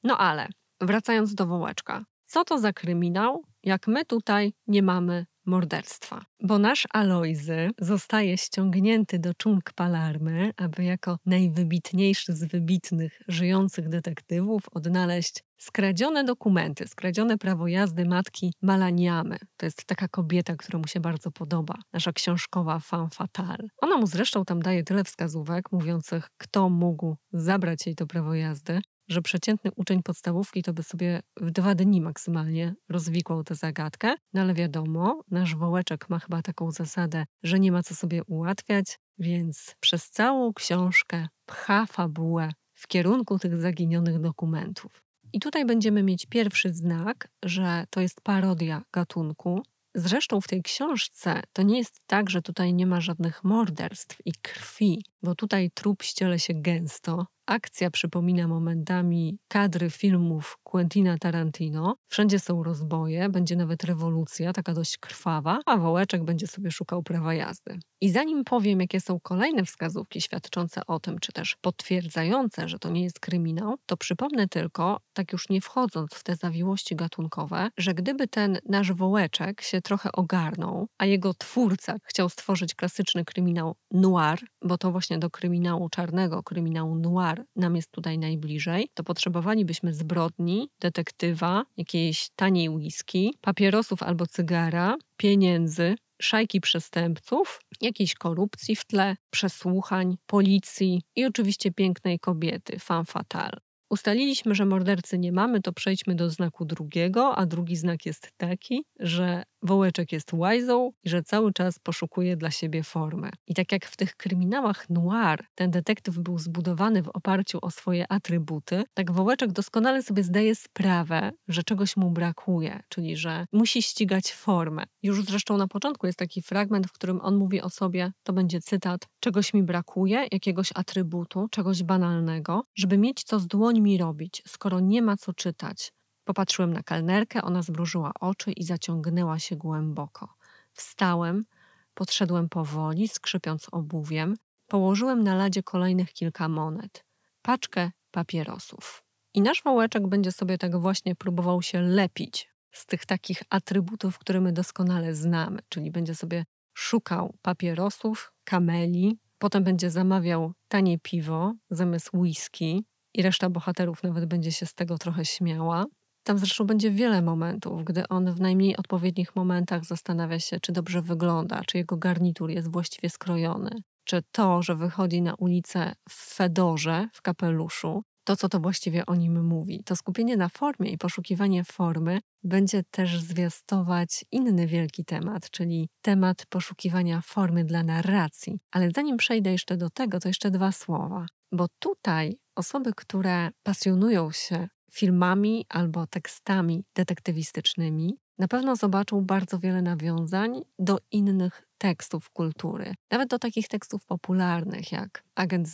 No 0.04 0.18
ale 0.18 0.48
wracając 0.82 1.36
do 1.36 1.48
wołeczka. 1.48 2.06
Co 2.24 2.44
to 2.46 2.60
za 2.60 2.74
kryminał, 2.74 3.44
jak 3.64 3.88
my 3.88 4.06
tutaj 4.06 4.54
nie 4.68 4.84
mamy 4.84 5.26
morderstwa. 5.46 6.26
Bo 6.44 6.60
nasz 6.60 6.88
Alojzy 6.94 7.70
zostaje 7.80 8.38
ściągnięty 8.38 9.20
do 9.20 9.34
czunk 9.34 9.74
Palarmy, 9.76 10.52
aby 10.58 10.84
jako 10.84 11.18
najwybitniejszy 11.26 12.34
z 12.34 12.44
wybitnych 12.44 13.22
żyjących 13.28 13.90
detektywów 13.90 14.64
odnaleźć 14.72 15.44
skradzione 15.58 16.24
dokumenty, 16.24 16.88
skradzione 16.88 17.38
prawo 17.38 17.68
jazdy 17.68 18.06
matki 18.06 18.54
Malaniamy. 18.62 19.38
To 19.58 19.66
jest 19.66 19.86
taka 19.86 20.08
kobieta, 20.08 20.56
która 20.56 20.80
mu 20.80 20.88
się 20.88 21.00
bardzo 21.00 21.32
podoba. 21.32 21.76
Nasza 21.94 22.12
książkowa 22.14 22.80
femme 22.80 23.10
fatale. 23.10 23.68
Ona 23.82 23.98
mu 23.98 24.08
zresztą 24.08 24.46
tam 24.46 24.62
daje 24.62 24.84
tyle 24.84 25.04
wskazówek 25.04 25.72
mówiących, 25.72 26.30
kto 26.38 26.70
mógł 26.70 27.16
zabrać 27.34 27.86
jej 27.86 27.96
to 27.96 28.08
prawo 28.08 28.34
jazdy, 28.34 28.82
że 29.12 29.22
przeciętny 29.22 29.72
uczeń 29.76 30.04
podstawówki 30.04 30.64
to 30.64 30.74
by 30.74 30.84
sobie 30.84 31.22
w 31.38 31.52
dwa 31.52 31.76
dni 31.76 32.02
maksymalnie 32.02 32.76
rozwikłał 32.90 33.44
tę 33.44 33.56
zagadkę. 33.56 34.14
No 34.34 34.42
ale 34.42 34.54
wiadomo, 34.54 35.22
nasz 35.32 35.56
wołeczek 35.56 36.10
ma 36.10 36.20
chyba 36.20 36.42
taką 36.42 36.72
zasadę, 36.72 37.26
że 37.44 37.60
nie 37.60 37.72
ma 37.72 37.84
co 37.84 37.96
sobie 37.96 38.24
ułatwiać, 38.24 39.00
więc 39.20 39.76
przez 39.80 40.10
całą 40.10 40.54
książkę 40.54 41.28
pcha 41.46 41.86
fabułę 41.86 42.52
w 42.74 42.88
kierunku 42.88 43.40
tych 43.40 43.62
zaginionych 43.62 44.20
dokumentów. 44.20 45.04
I 45.34 45.40
tutaj 45.40 45.66
będziemy 45.66 46.04
mieć 46.04 46.26
pierwszy 46.26 46.74
znak, 46.74 47.28
że 47.44 47.86
to 47.90 48.02
jest 48.02 48.22
parodia 48.22 48.84
gatunku. 48.94 49.64
Zresztą 49.96 50.42
w 50.42 50.48
tej 50.48 50.62
książce 50.62 51.44
to 51.54 51.62
nie 51.62 51.78
jest 51.78 52.00
tak, 52.08 52.30
że 52.30 52.42
tutaj 52.42 52.74
nie 52.74 52.88
ma 52.88 53.02
żadnych 53.02 53.44
morderstw 53.44 54.18
i 54.26 54.32
krwi, 54.42 55.04
bo 55.24 55.36
tutaj 55.36 55.72
trup 55.74 56.04
ściele 56.04 56.40
się 56.40 56.54
gęsto, 56.56 57.26
Akcja 57.52 57.92
przypomina 57.92 58.48
momentami 58.48 59.38
kadry 59.48 59.90
filmów 59.90 60.58
Quentina 60.64 61.18
Tarantino. 61.18 61.96
Wszędzie 62.08 62.40
są 62.40 62.64
rozboje, 62.64 63.30
będzie 63.30 63.56
nawet 63.56 63.84
rewolucja, 63.84 64.54
taka 64.54 64.74
dość 64.74 64.98
krwawa, 64.98 65.60
a 65.66 65.78
wołeczek 65.78 66.24
będzie 66.24 66.48
sobie 66.48 66.72
szukał 66.72 67.04
prawa 67.04 67.34
jazdy. 67.34 67.80
I 68.02 68.10
zanim 68.10 68.44
powiem, 68.44 68.82
jakie 68.82 69.02
są 69.02 69.20
kolejne 69.20 69.66
wskazówki 69.66 70.22
świadczące 70.22 70.82
o 70.88 71.00
tym, 71.00 71.20
czy 71.20 71.32
też 71.32 71.56
potwierdzające, 71.62 72.70
że 72.70 72.80
to 72.80 72.90
nie 72.90 73.04
jest 73.04 73.20
kryminał, 73.20 73.76
to 73.86 73.98
przypomnę 73.98 74.48
tylko, 74.48 75.00
tak 75.14 75.32
już 75.32 75.50
nie 75.50 75.62
wchodząc 75.62 76.14
w 76.14 76.24
te 76.24 76.36
zawiłości 76.36 76.96
gatunkowe, 76.96 77.70
że 77.78 77.94
gdyby 77.94 78.28
ten 78.28 78.60
nasz 78.70 78.94
wołeczek 78.94 79.62
się 79.62 79.82
trochę 79.82 80.12
ogarnął, 80.12 80.88
a 80.98 81.06
jego 81.06 81.34
twórca 81.34 81.96
chciał 82.04 82.30
stworzyć 82.30 82.76
klasyczny 82.76 83.26
kryminał 83.26 83.76
noir, 83.92 84.40
bo 84.62 84.78
to 84.78 84.92
właśnie 84.92 85.11
do 85.18 85.30
kryminału 85.30 85.90
czarnego, 85.90 86.44
kryminału 86.44 86.96
noir 86.96 87.46
nam 87.56 87.76
jest 87.76 87.92
tutaj 87.92 88.18
najbliżej, 88.18 88.90
to 88.94 89.04
potrzebowalibyśmy 89.04 89.94
zbrodni, 89.94 90.70
detektywa, 90.80 91.64
jakiejś 91.78 92.30
taniej 92.36 92.70
whisky, 92.70 93.34
papierosów 93.42 94.04
albo 94.04 94.28
cygara, 94.28 94.96
pieniędzy, 95.18 95.96
szajki 96.22 96.62
przestępców, 96.62 97.62
jakiejś 97.82 98.14
korupcji 98.14 98.76
w 98.76 98.86
tle, 98.86 99.16
przesłuchań, 99.30 100.18
policji 100.26 101.02
i 101.16 101.26
oczywiście 101.26 101.72
pięknej 101.72 102.20
kobiety, 102.20 102.80
femme 102.80 103.06
fatale. 103.06 103.58
Ustaliliśmy, 103.90 104.56
że 104.56 104.66
mordercy 104.66 105.20
nie 105.20 105.32
mamy, 105.32 105.62
to 105.62 105.74
przejdźmy 105.74 106.16
do 106.16 106.30
znaku 106.30 106.66
drugiego, 106.66 107.36
a 107.36 107.46
drugi 107.46 107.76
znak 107.76 108.06
jest 108.06 108.32
taki, 108.38 108.86
że 109.00 109.44
Wołeczek 109.64 110.12
jest 110.12 110.34
łajzą 110.34 110.92
i 111.04 111.10
że 111.10 111.24
cały 111.24 111.54
czas 111.54 111.80
poszukuje 111.80 112.38
dla 112.38 112.52
siebie 112.52 112.84
formy. 112.84 113.30
I 113.48 113.54
tak 113.54 113.72
jak 113.72 113.86
w 113.86 113.98
tych 113.98 114.16
kryminałach 114.16 114.90
noir 114.90 115.46
ten 115.56 115.72
detektyw 115.72 116.20
był 116.20 116.40
zbudowany 116.40 117.04
w 117.04 117.10
oparciu 117.10 117.60
o 117.62 117.72
swoje 117.72 118.12
atrybuty, 118.12 118.84
tak 118.94 119.12
Wołeczek 119.12 119.52
doskonale 119.52 120.04
sobie 120.04 120.24
zdaje 120.24 120.56
sprawę, 120.56 121.32
że 121.48 121.64
czegoś 121.64 121.98
mu 121.98 122.12
brakuje, 122.12 122.80
czyli 122.90 123.18
że 123.18 123.46
musi 123.52 123.82
ścigać 123.82 124.34
formę. 124.34 124.84
Już 125.04 125.26
zresztą 125.26 125.58
na 125.58 125.68
początku 125.68 126.08
jest 126.08 126.20
taki 126.20 126.42
fragment, 126.42 126.88
w 126.88 126.92
którym 126.92 127.22
on 127.22 127.36
mówi 127.36 127.62
o 127.62 127.70
sobie, 127.70 128.12
to 128.24 128.34
będzie 128.34 128.62
cytat, 128.62 129.08
czegoś 129.20 129.54
mi 129.54 129.64
brakuje, 129.64 130.28
jakiegoś 130.32 130.70
atrybutu, 130.76 131.48
czegoś 131.52 131.84
banalnego, 131.84 132.64
żeby 132.76 132.98
mieć 132.98 133.24
co 133.24 133.40
z 133.40 133.48
dłońmi 133.48 133.98
robić, 133.98 134.44
skoro 134.48 134.80
nie 134.80 135.02
ma 135.02 135.18
co 135.18 135.34
czytać. 135.34 135.92
Popatrzyłem 136.32 136.74
na 136.74 136.84
kelnerkę, 136.84 137.42
ona 137.42 137.62
zmrużyła 137.62 138.12
oczy 138.20 138.52
i 138.52 138.64
zaciągnęła 138.64 139.40
się 139.40 139.56
głęboko. 139.56 140.34
Wstałem, 140.74 141.46
podszedłem 141.94 142.50
powoli, 142.50 143.08
skrzypiąc 143.08 143.68
obuwiem, 143.72 144.36
położyłem 144.68 145.24
na 145.24 145.36
ladzie 145.36 145.64
kolejnych 145.64 146.14
kilka 146.14 146.50
monet, 146.50 147.06
paczkę 147.42 147.92
papierosów. 148.12 149.04
I 149.34 149.42
nasz 149.42 149.64
wołeczek 149.64 150.08
będzie 150.08 150.32
sobie 150.32 150.58
tak 150.58 150.78
właśnie 150.78 151.16
próbował 151.16 151.62
się 151.62 151.82
lepić 151.82 152.50
z 152.72 152.86
tych 152.86 153.06
takich 153.06 153.44
atrybutów, 153.50 154.20
które 154.20 154.42
my 154.42 154.52
doskonale 154.52 155.16
znamy, 155.16 155.60
czyli 155.70 155.92
będzie 155.92 156.16
sobie 156.16 156.46
szukał 156.74 157.36
papierosów, 157.42 158.34
kameli, 158.44 159.20
potem 159.38 159.64
będzie 159.64 159.90
zamawiał 159.90 160.54
tanie 160.68 161.00
piwo 161.00 161.54
zamiast 161.70 162.10
whisky 162.14 162.86
i 163.14 163.22
reszta 163.22 163.50
bohaterów 163.50 164.04
nawet 164.04 164.26
będzie 164.26 164.52
się 164.52 164.66
z 164.66 164.74
tego 164.74 164.98
trochę 164.98 165.26
śmiała. 165.26 165.86
Tam 166.24 166.38
zresztą 166.38 166.66
będzie 166.66 166.92
wiele 166.92 167.22
momentów, 167.22 167.84
gdy 167.84 168.08
on 168.08 168.34
w 168.34 168.42
najmniej 168.42 168.78
odpowiednich 168.78 169.36
momentach 169.36 169.86
zastanawia 169.86 170.40
się, 170.40 170.60
czy 170.60 170.72
dobrze 170.72 171.02
wygląda, 171.02 171.62
czy 171.68 171.78
jego 171.78 171.98
garnitur 171.98 172.50
jest 172.50 172.72
właściwie 172.72 173.10
skrojony, 173.10 173.70
czy 174.04 174.22
to, 174.32 174.62
że 174.62 174.76
wychodzi 174.76 175.22
na 175.22 175.36
ulicę 175.36 175.94
w 176.10 176.36
fedorze, 176.36 177.08
w 177.14 177.22
kapeluszu, 177.22 178.04
to, 178.24 178.36
co 178.36 178.50
to 178.50 178.60
właściwie 178.60 179.06
o 179.06 179.16
nim 179.16 179.46
mówi. 179.46 179.84
To 179.86 179.96
skupienie 179.96 180.38
na 180.38 180.50
formie 180.50 180.92
i 180.92 180.98
poszukiwanie 180.98 181.64
formy 181.64 182.20
będzie 182.44 182.84
też 182.92 183.20
zwiastować 183.20 184.26
inny 184.32 184.68
wielki 184.68 185.06
temat, 185.06 185.50
czyli 185.50 185.90
temat 186.02 186.46
poszukiwania 186.50 187.22
formy 187.22 187.64
dla 187.64 187.84
narracji. 187.84 188.60
Ale 188.72 188.92
zanim 188.96 189.18
przejdę 189.18 189.52
jeszcze 189.52 189.78
do 189.78 189.90
tego, 189.90 190.20
to 190.20 190.28
jeszcze 190.28 190.52
dwa 190.52 190.72
słowa, 190.72 191.26
bo 191.52 191.68
tutaj 191.80 192.38
osoby, 192.56 192.92
które 192.96 193.50
pasjonują 193.64 194.32
się 194.32 194.68
filmami 194.92 195.66
albo 195.70 196.08
tekstami 196.08 196.84
detektywistycznymi, 196.96 198.18
na 198.40 198.48
pewno 198.48 198.76
zobaczą 198.76 199.26
bardzo 199.26 199.60
wiele 199.60 199.82
nawiązań 199.82 200.62
do 200.80 200.98
innych 201.12 201.68
tekstów 201.78 202.30
kultury, 202.30 202.94
nawet 203.12 203.30
do 203.30 203.40
takich 203.40 203.68
tekstów 203.68 204.06
popularnych 204.06 204.92
jak 204.92 205.24
Agent 205.36 205.68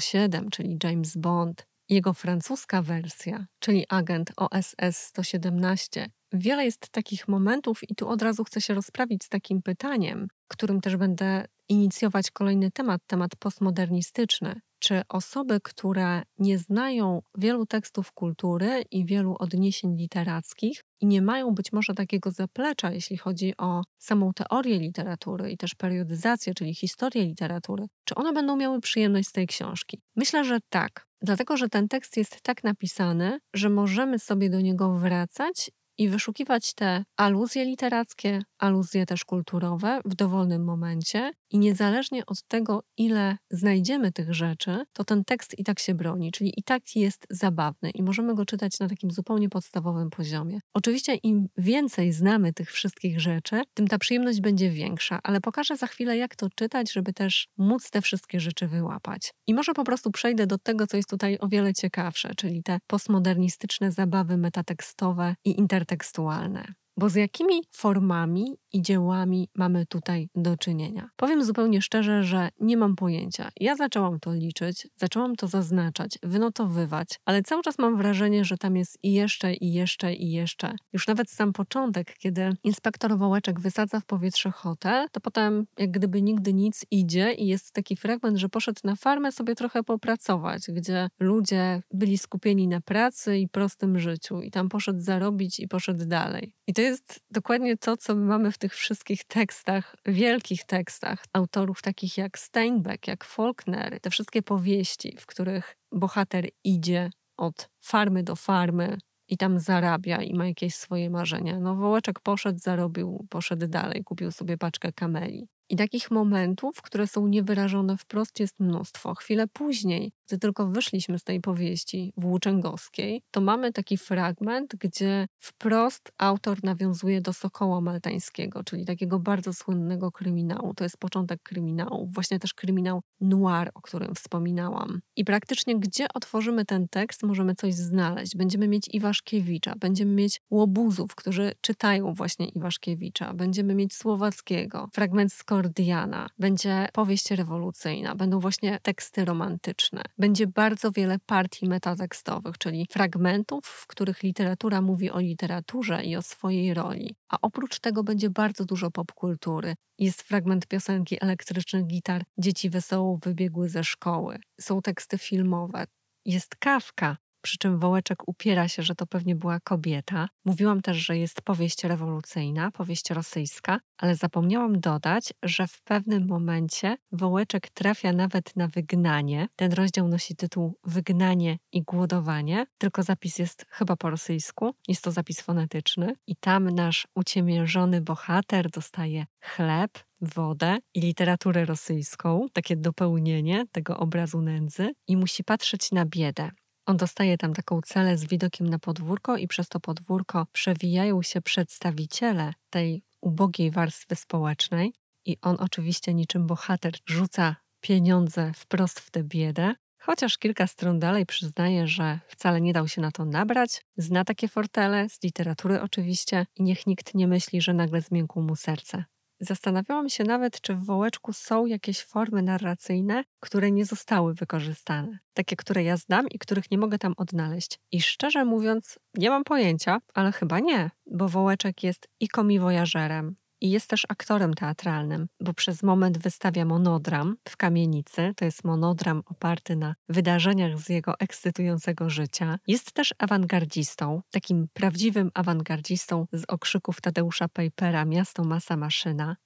007, 0.00 0.50
czyli 0.50 0.78
James 0.84 1.16
Bond, 1.16 1.66
jego 1.88 2.12
francuska 2.12 2.82
wersja, 2.82 3.46
czyli 3.58 3.86
Agent 3.88 4.32
OSS 4.36 4.96
117. 4.96 6.10
Wiele 6.32 6.64
jest 6.64 6.88
takich 6.88 7.28
momentów, 7.28 7.80
i 7.90 7.94
tu 7.94 8.08
od 8.08 8.22
razu 8.22 8.44
chcę 8.44 8.60
się 8.60 8.74
rozprawić 8.74 9.24
z 9.24 9.28
takim 9.28 9.62
pytaniem, 9.62 10.28
którym 10.48 10.80
też 10.80 10.96
będę 10.96 11.44
inicjować 11.68 12.30
kolejny 12.30 12.70
temat, 12.70 13.00
temat 13.06 13.36
postmodernistyczny. 13.36 14.60
Czy 14.80 15.02
osoby, 15.08 15.60
które 15.60 16.22
nie 16.38 16.58
znają 16.58 17.22
wielu 17.38 17.66
tekstów 17.66 18.12
kultury 18.12 18.84
i 18.90 19.04
wielu 19.04 19.36
odniesień 19.38 19.96
literackich 19.96 20.84
i 21.00 21.06
nie 21.06 21.22
mają 21.22 21.54
być 21.54 21.72
może 21.72 21.94
takiego 21.94 22.30
zaplecza, 22.30 22.92
jeśli 22.92 23.16
chodzi 23.16 23.54
o 23.58 23.82
samą 23.98 24.32
teorię 24.32 24.78
literatury 24.78 25.50
i 25.50 25.56
też 25.56 25.74
periodyzację, 25.74 26.54
czyli 26.54 26.74
historię 26.74 27.24
literatury, 27.24 27.86
czy 28.04 28.14
one 28.14 28.32
będą 28.32 28.56
miały 28.56 28.80
przyjemność 28.80 29.28
z 29.28 29.32
tej 29.32 29.46
książki? 29.46 30.00
Myślę, 30.16 30.44
że 30.44 30.58
tak. 30.68 31.06
Dlatego, 31.22 31.56
że 31.56 31.68
ten 31.68 31.88
tekst 31.88 32.16
jest 32.16 32.42
tak 32.42 32.64
napisany, 32.64 33.38
że 33.54 33.68
możemy 33.68 34.18
sobie 34.18 34.50
do 34.50 34.60
niego 34.60 34.98
wracać 34.98 35.70
i 35.98 36.08
wyszukiwać 36.08 36.74
te 36.74 37.04
aluzje 37.16 37.64
literackie, 37.64 38.42
aluzje 38.60 39.06
też 39.06 39.24
kulturowe 39.24 40.00
w 40.04 40.14
dowolnym 40.14 40.64
momencie 40.64 41.32
i 41.50 41.58
niezależnie 41.58 42.26
od 42.26 42.42
tego, 42.42 42.82
ile 42.96 43.36
znajdziemy 43.50 44.12
tych 44.12 44.34
rzeczy, 44.34 44.84
to 44.92 45.04
ten 45.04 45.24
tekst 45.24 45.58
i 45.58 45.64
tak 45.64 45.78
się 45.78 45.94
broni, 45.94 46.32
czyli 46.32 46.52
i 46.56 46.62
tak 46.62 46.96
jest 46.96 47.26
zabawny 47.30 47.90
i 47.90 48.02
możemy 48.02 48.34
go 48.34 48.44
czytać 48.44 48.80
na 48.80 48.88
takim 48.88 49.10
zupełnie 49.10 49.48
podstawowym 49.48 50.10
poziomie. 50.10 50.60
Oczywiście 50.74 51.14
im 51.14 51.48
więcej 51.56 52.12
znamy 52.12 52.52
tych 52.52 52.72
wszystkich 52.72 53.20
rzeczy, 53.20 53.62
tym 53.74 53.88
ta 53.88 53.98
przyjemność 53.98 54.40
będzie 54.40 54.70
większa, 54.70 55.20
ale 55.22 55.40
pokażę 55.40 55.76
za 55.76 55.86
chwilę, 55.86 56.16
jak 56.16 56.36
to 56.36 56.48
czytać, 56.54 56.92
żeby 56.92 57.12
też 57.12 57.48
móc 57.58 57.90
te 57.90 58.02
wszystkie 58.02 58.40
rzeczy 58.40 58.68
wyłapać. 58.68 59.32
I 59.46 59.54
może 59.54 59.74
po 59.74 59.84
prostu 59.84 60.10
przejdę 60.10 60.46
do 60.46 60.58
tego, 60.58 60.86
co 60.86 60.96
jest 60.96 61.10
tutaj 61.10 61.38
o 61.40 61.48
wiele 61.48 61.74
ciekawsze, 61.74 62.34
czyli 62.36 62.62
te 62.62 62.78
postmodernistyczne 62.86 63.92
zabawy 63.92 64.36
metatekstowe 64.36 65.34
i 65.44 65.58
intertekstualne. 65.58 66.74
Bo 67.00 67.08
z 67.08 67.14
jakimi 67.14 67.62
formami 67.72 68.56
i 68.72 68.82
dziełami 68.82 69.48
mamy 69.54 69.86
tutaj 69.86 70.28
do 70.34 70.56
czynienia? 70.56 71.10
Powiem 71.16 71.44
zupełnie 71.44 71.82
szczerze, 71.82 72.24
że 72.24 72.48
nie 72.60 72.76
mam 72.76 72.96
pojęcia. 72.96 73.50
Ja 73.60 73.76
zaczęłam 73.76 74.20
to 74.20 74.34
liczyć, 74.34 74.88
zaczęłam 74.96 75.36
to 75.36 75.48
zaznaczać, 75.48 76.18
wynotowywać, 76.22 77.20
ale 77.24 77.42
cały 77.42 77.62
czas 77.62 77.78
mam 77.78 77.96
wrażenie, 77.96 78.44
że 78.44 78.58
tam 78.58 78.76
jest 78.76 78.98
i 79.02 79.12
jeszcze, 79.12 79.54
i 79.54 79.72
jeszcze, 79.72 80.14
i 80.14 80.32
jeszcze. 80.32 80.74
Już 80.92 81.06
nawet 81.06 81.30
sam 81.30 81.52
początek, 81.52 82.14
kiedy 82.18 82.52
inspektor 82.64 83.18
Wołeczek 83.18 83.60
wysadza 83.60 84.00
w 84.00 84.04
powietrze 84.04 84.50
hotel, 84.50 85.06
to 85.12 85.20
potem 85.20 85.66
jak 85.78 85.90
gdyby 85.90 86.22
nigdy 86.22 86.54
nic 86.54 86.86
idzie 86.90 87.32
i 87.32 87.46
jest 87.46 87.72
taki 87.72 87.96
fragment, 87.96 88.36
że 88.36 88.48
poszedł 88.48 88.80
na 88.84 88.96
farmę 88.96 89.32
sobie 89.32 89.54
trochę 89.54 89.82
popracować, 89.82 90.62
gdzie 90.68 91.08
ludzie 91.20 91.82
byli 91.92 92.18
skupieni 92.18 92.68
na 92.68 92.80
pracy 92.80 93.38
i 93.38 93.48
prostym 93.48 93.98
życiu 93.98 94.42
i 94.42 94.50
tam 94.50 94.68
poszedł 94.68 95.00
zarobić 95.00 95.60
i 95.60 95.68
poszedł 95.68 96.06
dalej. 96.06 96.54
I 96.66 96.74
to 96.74 96.82
jest 96.82 97.20
dokładnie 97.30 97.76
to, 97.76 97.96
co 97.96 98.14
my 98.14 98.26
mamy 98.26 98.52
w 98.52 98.58
tych 98.60 98.74
wszystkich 98.74 99.24
tekstach, 99.24 99.96
wielkich 100.06 100.64
tekstach 100.64 101.24
autorów 101.32 101.82
takich 101.82 102.18
jak 102.18 102.38
Steinbeck, 102.38 103.08
jak 103.08 103.24
Faulkner, 103.24 104.00
te 104.00 104.10
wszystkie 104.10 104.42
powieści, 104.42 105.16
w 105.20 105.26
których 105.26 105.76
bohater 105.92 106.48
idzie 106.64 107.10
od 107.36 107.68
farmy 107.80 108.22
do 108.22 108.36
farmy 108.36 108.98
i 109.28 109.36
tam 109.36 109.60
zarabia 109.60 110.22
i 110.22 110.34
ma 110.34 110.46
jakieś 110.46 110.74
swoje 110.74 111.10
marzenia. 111.10 111.60
No 111.60 111.74
Wołeczek 111.74 112.20
poszedł, 112.20 112.58
zarobił, 112.58 113.26
poszedł 113.30 113.66
dalej, 113.66 114.04
kupił 114.04 114.32
sobie 114.32 114.58
paczkę 114.58 114.92
kameli. 114.92 115.48
I 115.70 115.76
takich 115.76 116.10
momentów, 116.10 116.82
które 116.82 117.06
są 117.06 117.26
niewyrażone 117.26 117.96
wprost, 117.96 118.40
jest 118.40 118.60
mnóstwo. 118.60 119.14
Chwilę 119.14 119.46
później, 119.48 120.12
gdy 120.28 120.38
tylko 120.38 120.66
wyszliśmy 120.66 121.18
z 121.18 121.24
tej 121.24 121.40
powieści 121.40 122.12
włóczęgowskiej, 122.16 123.22
to 123.30 123.40
mamy 123.40 123.72
taki 123.72 123.98
fragment, 123.98 124.76
gdzie 124.76 125.26
wprost 125.38 126.12
autor 126.18 126.64
nawiązuje 126.64 127.20
do 127.20 127.32
Sokoła 127.32 127.80
Maltańskiego, 127.80 128.64
czyli 128.64 128.84
takiego 128.84 129.18
bardzo 129.18 129.52
słynnego 129.52 130.12
kryminału. 130.12 130.74
To 130.74 130.84
jest 130.84 130.96
początek 130.98 131.42
kryminału, 131.42 132.08
właśnie 132.12 132.38
też 132.38 132.54
kryminał 132.54 133.02
noir, 133.20 133.70
o 133.74 133.80
którym 133.80 134.14
wspominałam. 134.14 135.00
I 135.16 135.24
praktycznie 135.24 135.78
gdzie 135.78 136.06
otworzymy 136.14 136.64
ten 136.64 136.88
tekst, 136.88 137.22
możemy 137.22 137.54
coś 137.54 137.74
znaleźć. 137.74 138.36
Będziemy 138.36 138.68
mieć 138.68 138.88
Iwaszkiewicza, 138.92 139.74
będziemy 139.80 140.12
mieć 140.12 140.40
Łobuzów, 140.50 141.14
którzy 141.14 141.52
czytają 141.60 142.14
właśnie 142.14 142.48
Iwaszkiewicza, 142.48 143.34
będziemy 143.34 143.74
mieć 143.74 143.94
Słowackiego, 143.94 144.88
fragment 144.92 145.32
z 145.32 145.44
Kordiana, 145.60 146.28
będzie 146.38 146.88
powieść 146.92 147.30
rewolucyjna, 147.30 148.14
będą 148.14 148.40
właśnie 148.40 148.78
teksty 148.82 149.24
romantyczne. 149.24 150.02
Będzie 150.18 150.46
bardzo 150.46 150.92
wiele 150.92 151.18
partii 151.26 151.68
metatekstowych, 151.68 152.58
czyli 152.58 152.86
fragmentów, 152.90 153.66
w 153.66 153.86
których 153.86 154.22
literatura 154.22 154.80
mówi 154.80 155.10
o 155.10 155.20
literaturze 155.20 156.04
i 156.04 156.16
o 156.16 156.22
swojej 156.22 156.74
roli. 156.74 157.14
A 157.28 157.38
oprócz 157.42 157.80
tego 157.80 158.04
będzie 158.04 158.30
bardzo 158.30 158.64
dużo 158.64 158.90
popkultury. 158.90 159.74
Jest 159.98 160.22
fragment 160.22 160.66
piosenki 160.66 161.16
elektrycznych 161.20 161.86
gitar 161.86 162.24
Dzieci 162.38 162.70
wesoło 162.70 163.18
wybiegły 163.22 163.68
ze 163.68 163.84
szkoły. 163.84 164.38
Są 164.60 164.82
teksty 164.82 165.18
filmowe. 165.18 165.84
Jest 166.24 166.56
kawka, 166.56 167.16
przy 167.40 167.58
czym 167.58 167.78
Wołeczek 167.78 168.28
upiera 168.28 168.68
się, 168.68 168.82
że 168.82 168.94
to 168.94 169.06
pewnie 169.06 169.34
była 169.34 169.60
kobieta. 169.60 170.28
Mówiłam 170.44 170.82
też, 170.82 170.96
że 170.96 171.18
jest 171.18 171.42
powieść 171.42 171.84
rewolucyjna, 171.84 172.70
powieść 172.70 173.10
rosyjska, 173.10 173.80
ale 173.98 174.16
zapomniałam 174.16 174.80
dodać, 174.80 175.32
że 175.42 175.66
w 175.66 175.82
pewnym 175.82 176.26
momencie 176.26 176.96
Wołeczek 177.12 177.70
trafia 177.70 178.12
nawet 178.12 178.56
na 178.56 178.68
wygnanie. 178.68 179.48
Ten 179.56 179.72
rozdział 179.72 180.08
nosi 180.08 180.36
tytuł 180.36 180.74
Wygnanie 180.84 181.58
i 181.72 181.82
głodowanie, 181.82 182.66
tylko 182.78 183.02
zapis 183.02 183.38
jest 183.38 183.66
chyba 183.68 183.96
po 183.96 184.10
rosyjsku. 184.10 184.74
Jest 184.88 185.04
to 185.04 185.10
zapis 185.10 185.40
fonetyczny 185.40 186.14
i 186.26 186.36
tam 186.36 186.70
nasz 186.70 187.06
uciemiężony 187.14 188.00
bohater 188.00 188.70
dostaje 188.70 189.26
chleb, 189.40 189.90
wodę 190.20 190.78
i 190.94 191.00
literaturę 191.00 191.64
rosyjską, 191.64 192.46
takie 192.52 192.76
dopełnienie 192.76 193.64
tego 193.72 193.98
obrazu 193.98 194.42
nędzy 194.42 194.92
i 195.08 195.16
musi 195.16 195.44
patrzeć 195.44 195.92
na 195.92 196.06
biedę. 196.06 196.50
On 196.86 196.96
dostaje 196.96 197.38
tam 197.38 197.54
taką 197.54 197.80
celę 197.80 198.18
z 198.18 198.24
widokiem 198.24 198.66
na 198.66 198.78
podwórko 198.78 199.36
i 199.36 199.48
przez 199.48 199.68
to 199.68 199.80
podwórko 199.80 200.46
przewijają 200.52 201.22
się 201.22 201.42
przedstawiciele 201.42 202.52
tej 202.70 203.02
ubogiej 203.20 203.70
warstwy 203.70 204.16
społecznej 204.16 204.92
i 205.24 205.36
on 205.42 205.56
oczywiście 205.60 206.14
niczym 206.14 206.46
bohater 206.46 206.92
rzuca 207.06 207.56
pieniądze 207.80 208.52
wprost 208.54 209.00
w 209.00 209.10
tę 209.10 209.24
biedę, 209.24 209.74
chociaż 209.98 210.38
kilka 210.38 210.66
stron 210.66 210.98
dalej 210.98 211.26
przyznaje, 211.26 211.86
że 211.86 212.20
wcale 212.28 212.60
nie 212.60 212.72
dał 212.72 212.88
się 212.88 213.00
na 213.00 213.10
to 213.10 213.24
nabrać, 213.24 213.82
zna 213.96 214.24
takie 214.24 214.48
fortele, 214.48 215.08
z 215.08 215.22
literatury 215.22 215.80
oczywiście 215.80 216.46
i 216.56 216.62
niech 216.62 216.86
nikt 216.86 217.14
nie 217.14 217.28
myśli, 217.28 217.60
że 217.60 217.74
nagle 217.74 218.00
zmiękło 218.00 218.42
mu 218.42 218.56
serce. 218.56 219.04
Zastanawiałam 219.40 220.08
się 220.08 220.24
nawet, 220.24 220.60
czy 220.60 220.74
w 220.74 220.84
wołeczku 220.84 221.32
są 221.32 221.66
jakieś 221.66 222.04
formy 222.04 222.42
narracyjne, 222.42 223.24
które 223.40 223.70
nie 223.70 223.84
zostały 223.84 224.34
wykorzystane. 224.34 225.18
Takie, 225.34 225.56
które 225.56 225.82
ja 225.82 225.96
znam 225.96 226.28
i 226.28 226.38
których 226.38 226.70
nie 226.70 226.78
mogę 226.78 226.98
tam 226.98 227.14
odnaleźć. 227.16 227.78
I 227.92 228.02
szczerze 228.02 228.44
mówiąc, 228.44 228.98
nie 229.14 229.30
mam 229.30 229.44
pojęcia, 229.44 230.00
ale 230.14 230.32
chyba 230.32 230.58
nie, 230.58 230.90
bo 231.06 231.28
wołeczek 231.28 231.82
jest 231.82 232.08
i 232.20 232.28
komiwojażerem, 232.28 233.36
i 233.60 233.70
jest 233.70 233.90
też 233.90 234.06
aktorem 234.08 234.54
teatralnym, 234.54 235.28
bo 235.40 235.54
przez 235.54 235.82
moment 235.82 236.18
wystawia 236.18 236.64
monodram 236.64 237.36
w 237.48 237.56
kamienicy. 237.56 238.32
To 238.36 238.44
jest 238.44 238.64
monodram 238.64 239.22
oparty 239.26 239.76
na 239.76 239.94
wydarzeniach 240.08 240.78
z 240.78 240.88
jego 240.88 241.18
ekscytującego 241.18 242.10
życia. 242.10 242.58
Jest 242.66 242.92
też 242.92 243.14
awangardzistą, 243.18 244.22
takim 244.30 244.68
prawdziwym 244.72 245.30
awangardzistą 245.34 246.26
z 246.32 246.44
okrzyków 246.48 247.00
Tadeusza 247.00 247.48
Pejpera 247.48 248.04
Miasto, 248.04 248.44
masa, 248.44 248.76
maszyna. 248.76 249.36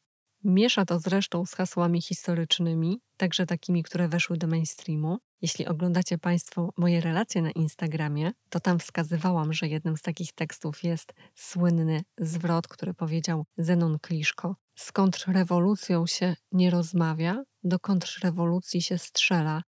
Miesza 0.45 0.85
to 0.85 0.99
zresztą 0.99 1.47
z 1.47 1.55
hasłami 1.55 2.03
historycznymi, 2.03 3.01
także 3.17 3.47
takimi, 3.47 3.83
które 3.83 4.09
weszły 4.09 4.37
do 4.37 4.47
mainstreamu. 4.47 5.19
Jeśli 5.45 5.67
oglądacie 5.67 6.19
Państwo 6.19 6.73
moje 6.77 7.01
relacje 7.01 7.43
na 7.43 7.51
Instagramie, 7.51 8.33
to 8.51 8.61
tam 8.61 8.79
wskazywałam, 8.79 9.53
że 9.53 9.69
jednym 9.69 9.97
z 9.97 10.03
takich 10.03 10.33
tekstów 10.33 10.85
jest 10.85 11.15
słynny 11.35 12.05
zwrot, 12.19 12.69
który 12.69 12.95
powiedział 12.95 13.45
Zenon 13.59 13.99
Kliszko. 13.99 14.57
Z 14.75 14.93
kontrrewolucją 14.93 16.07
się 16.07 16.37
nie 16.53 16.71
rozmawia, 16.71 17.45
do 17.65 17.79
kontrrewolucji 17.79 18.83
się 18.83 18.99
strzela. 18.99 19.63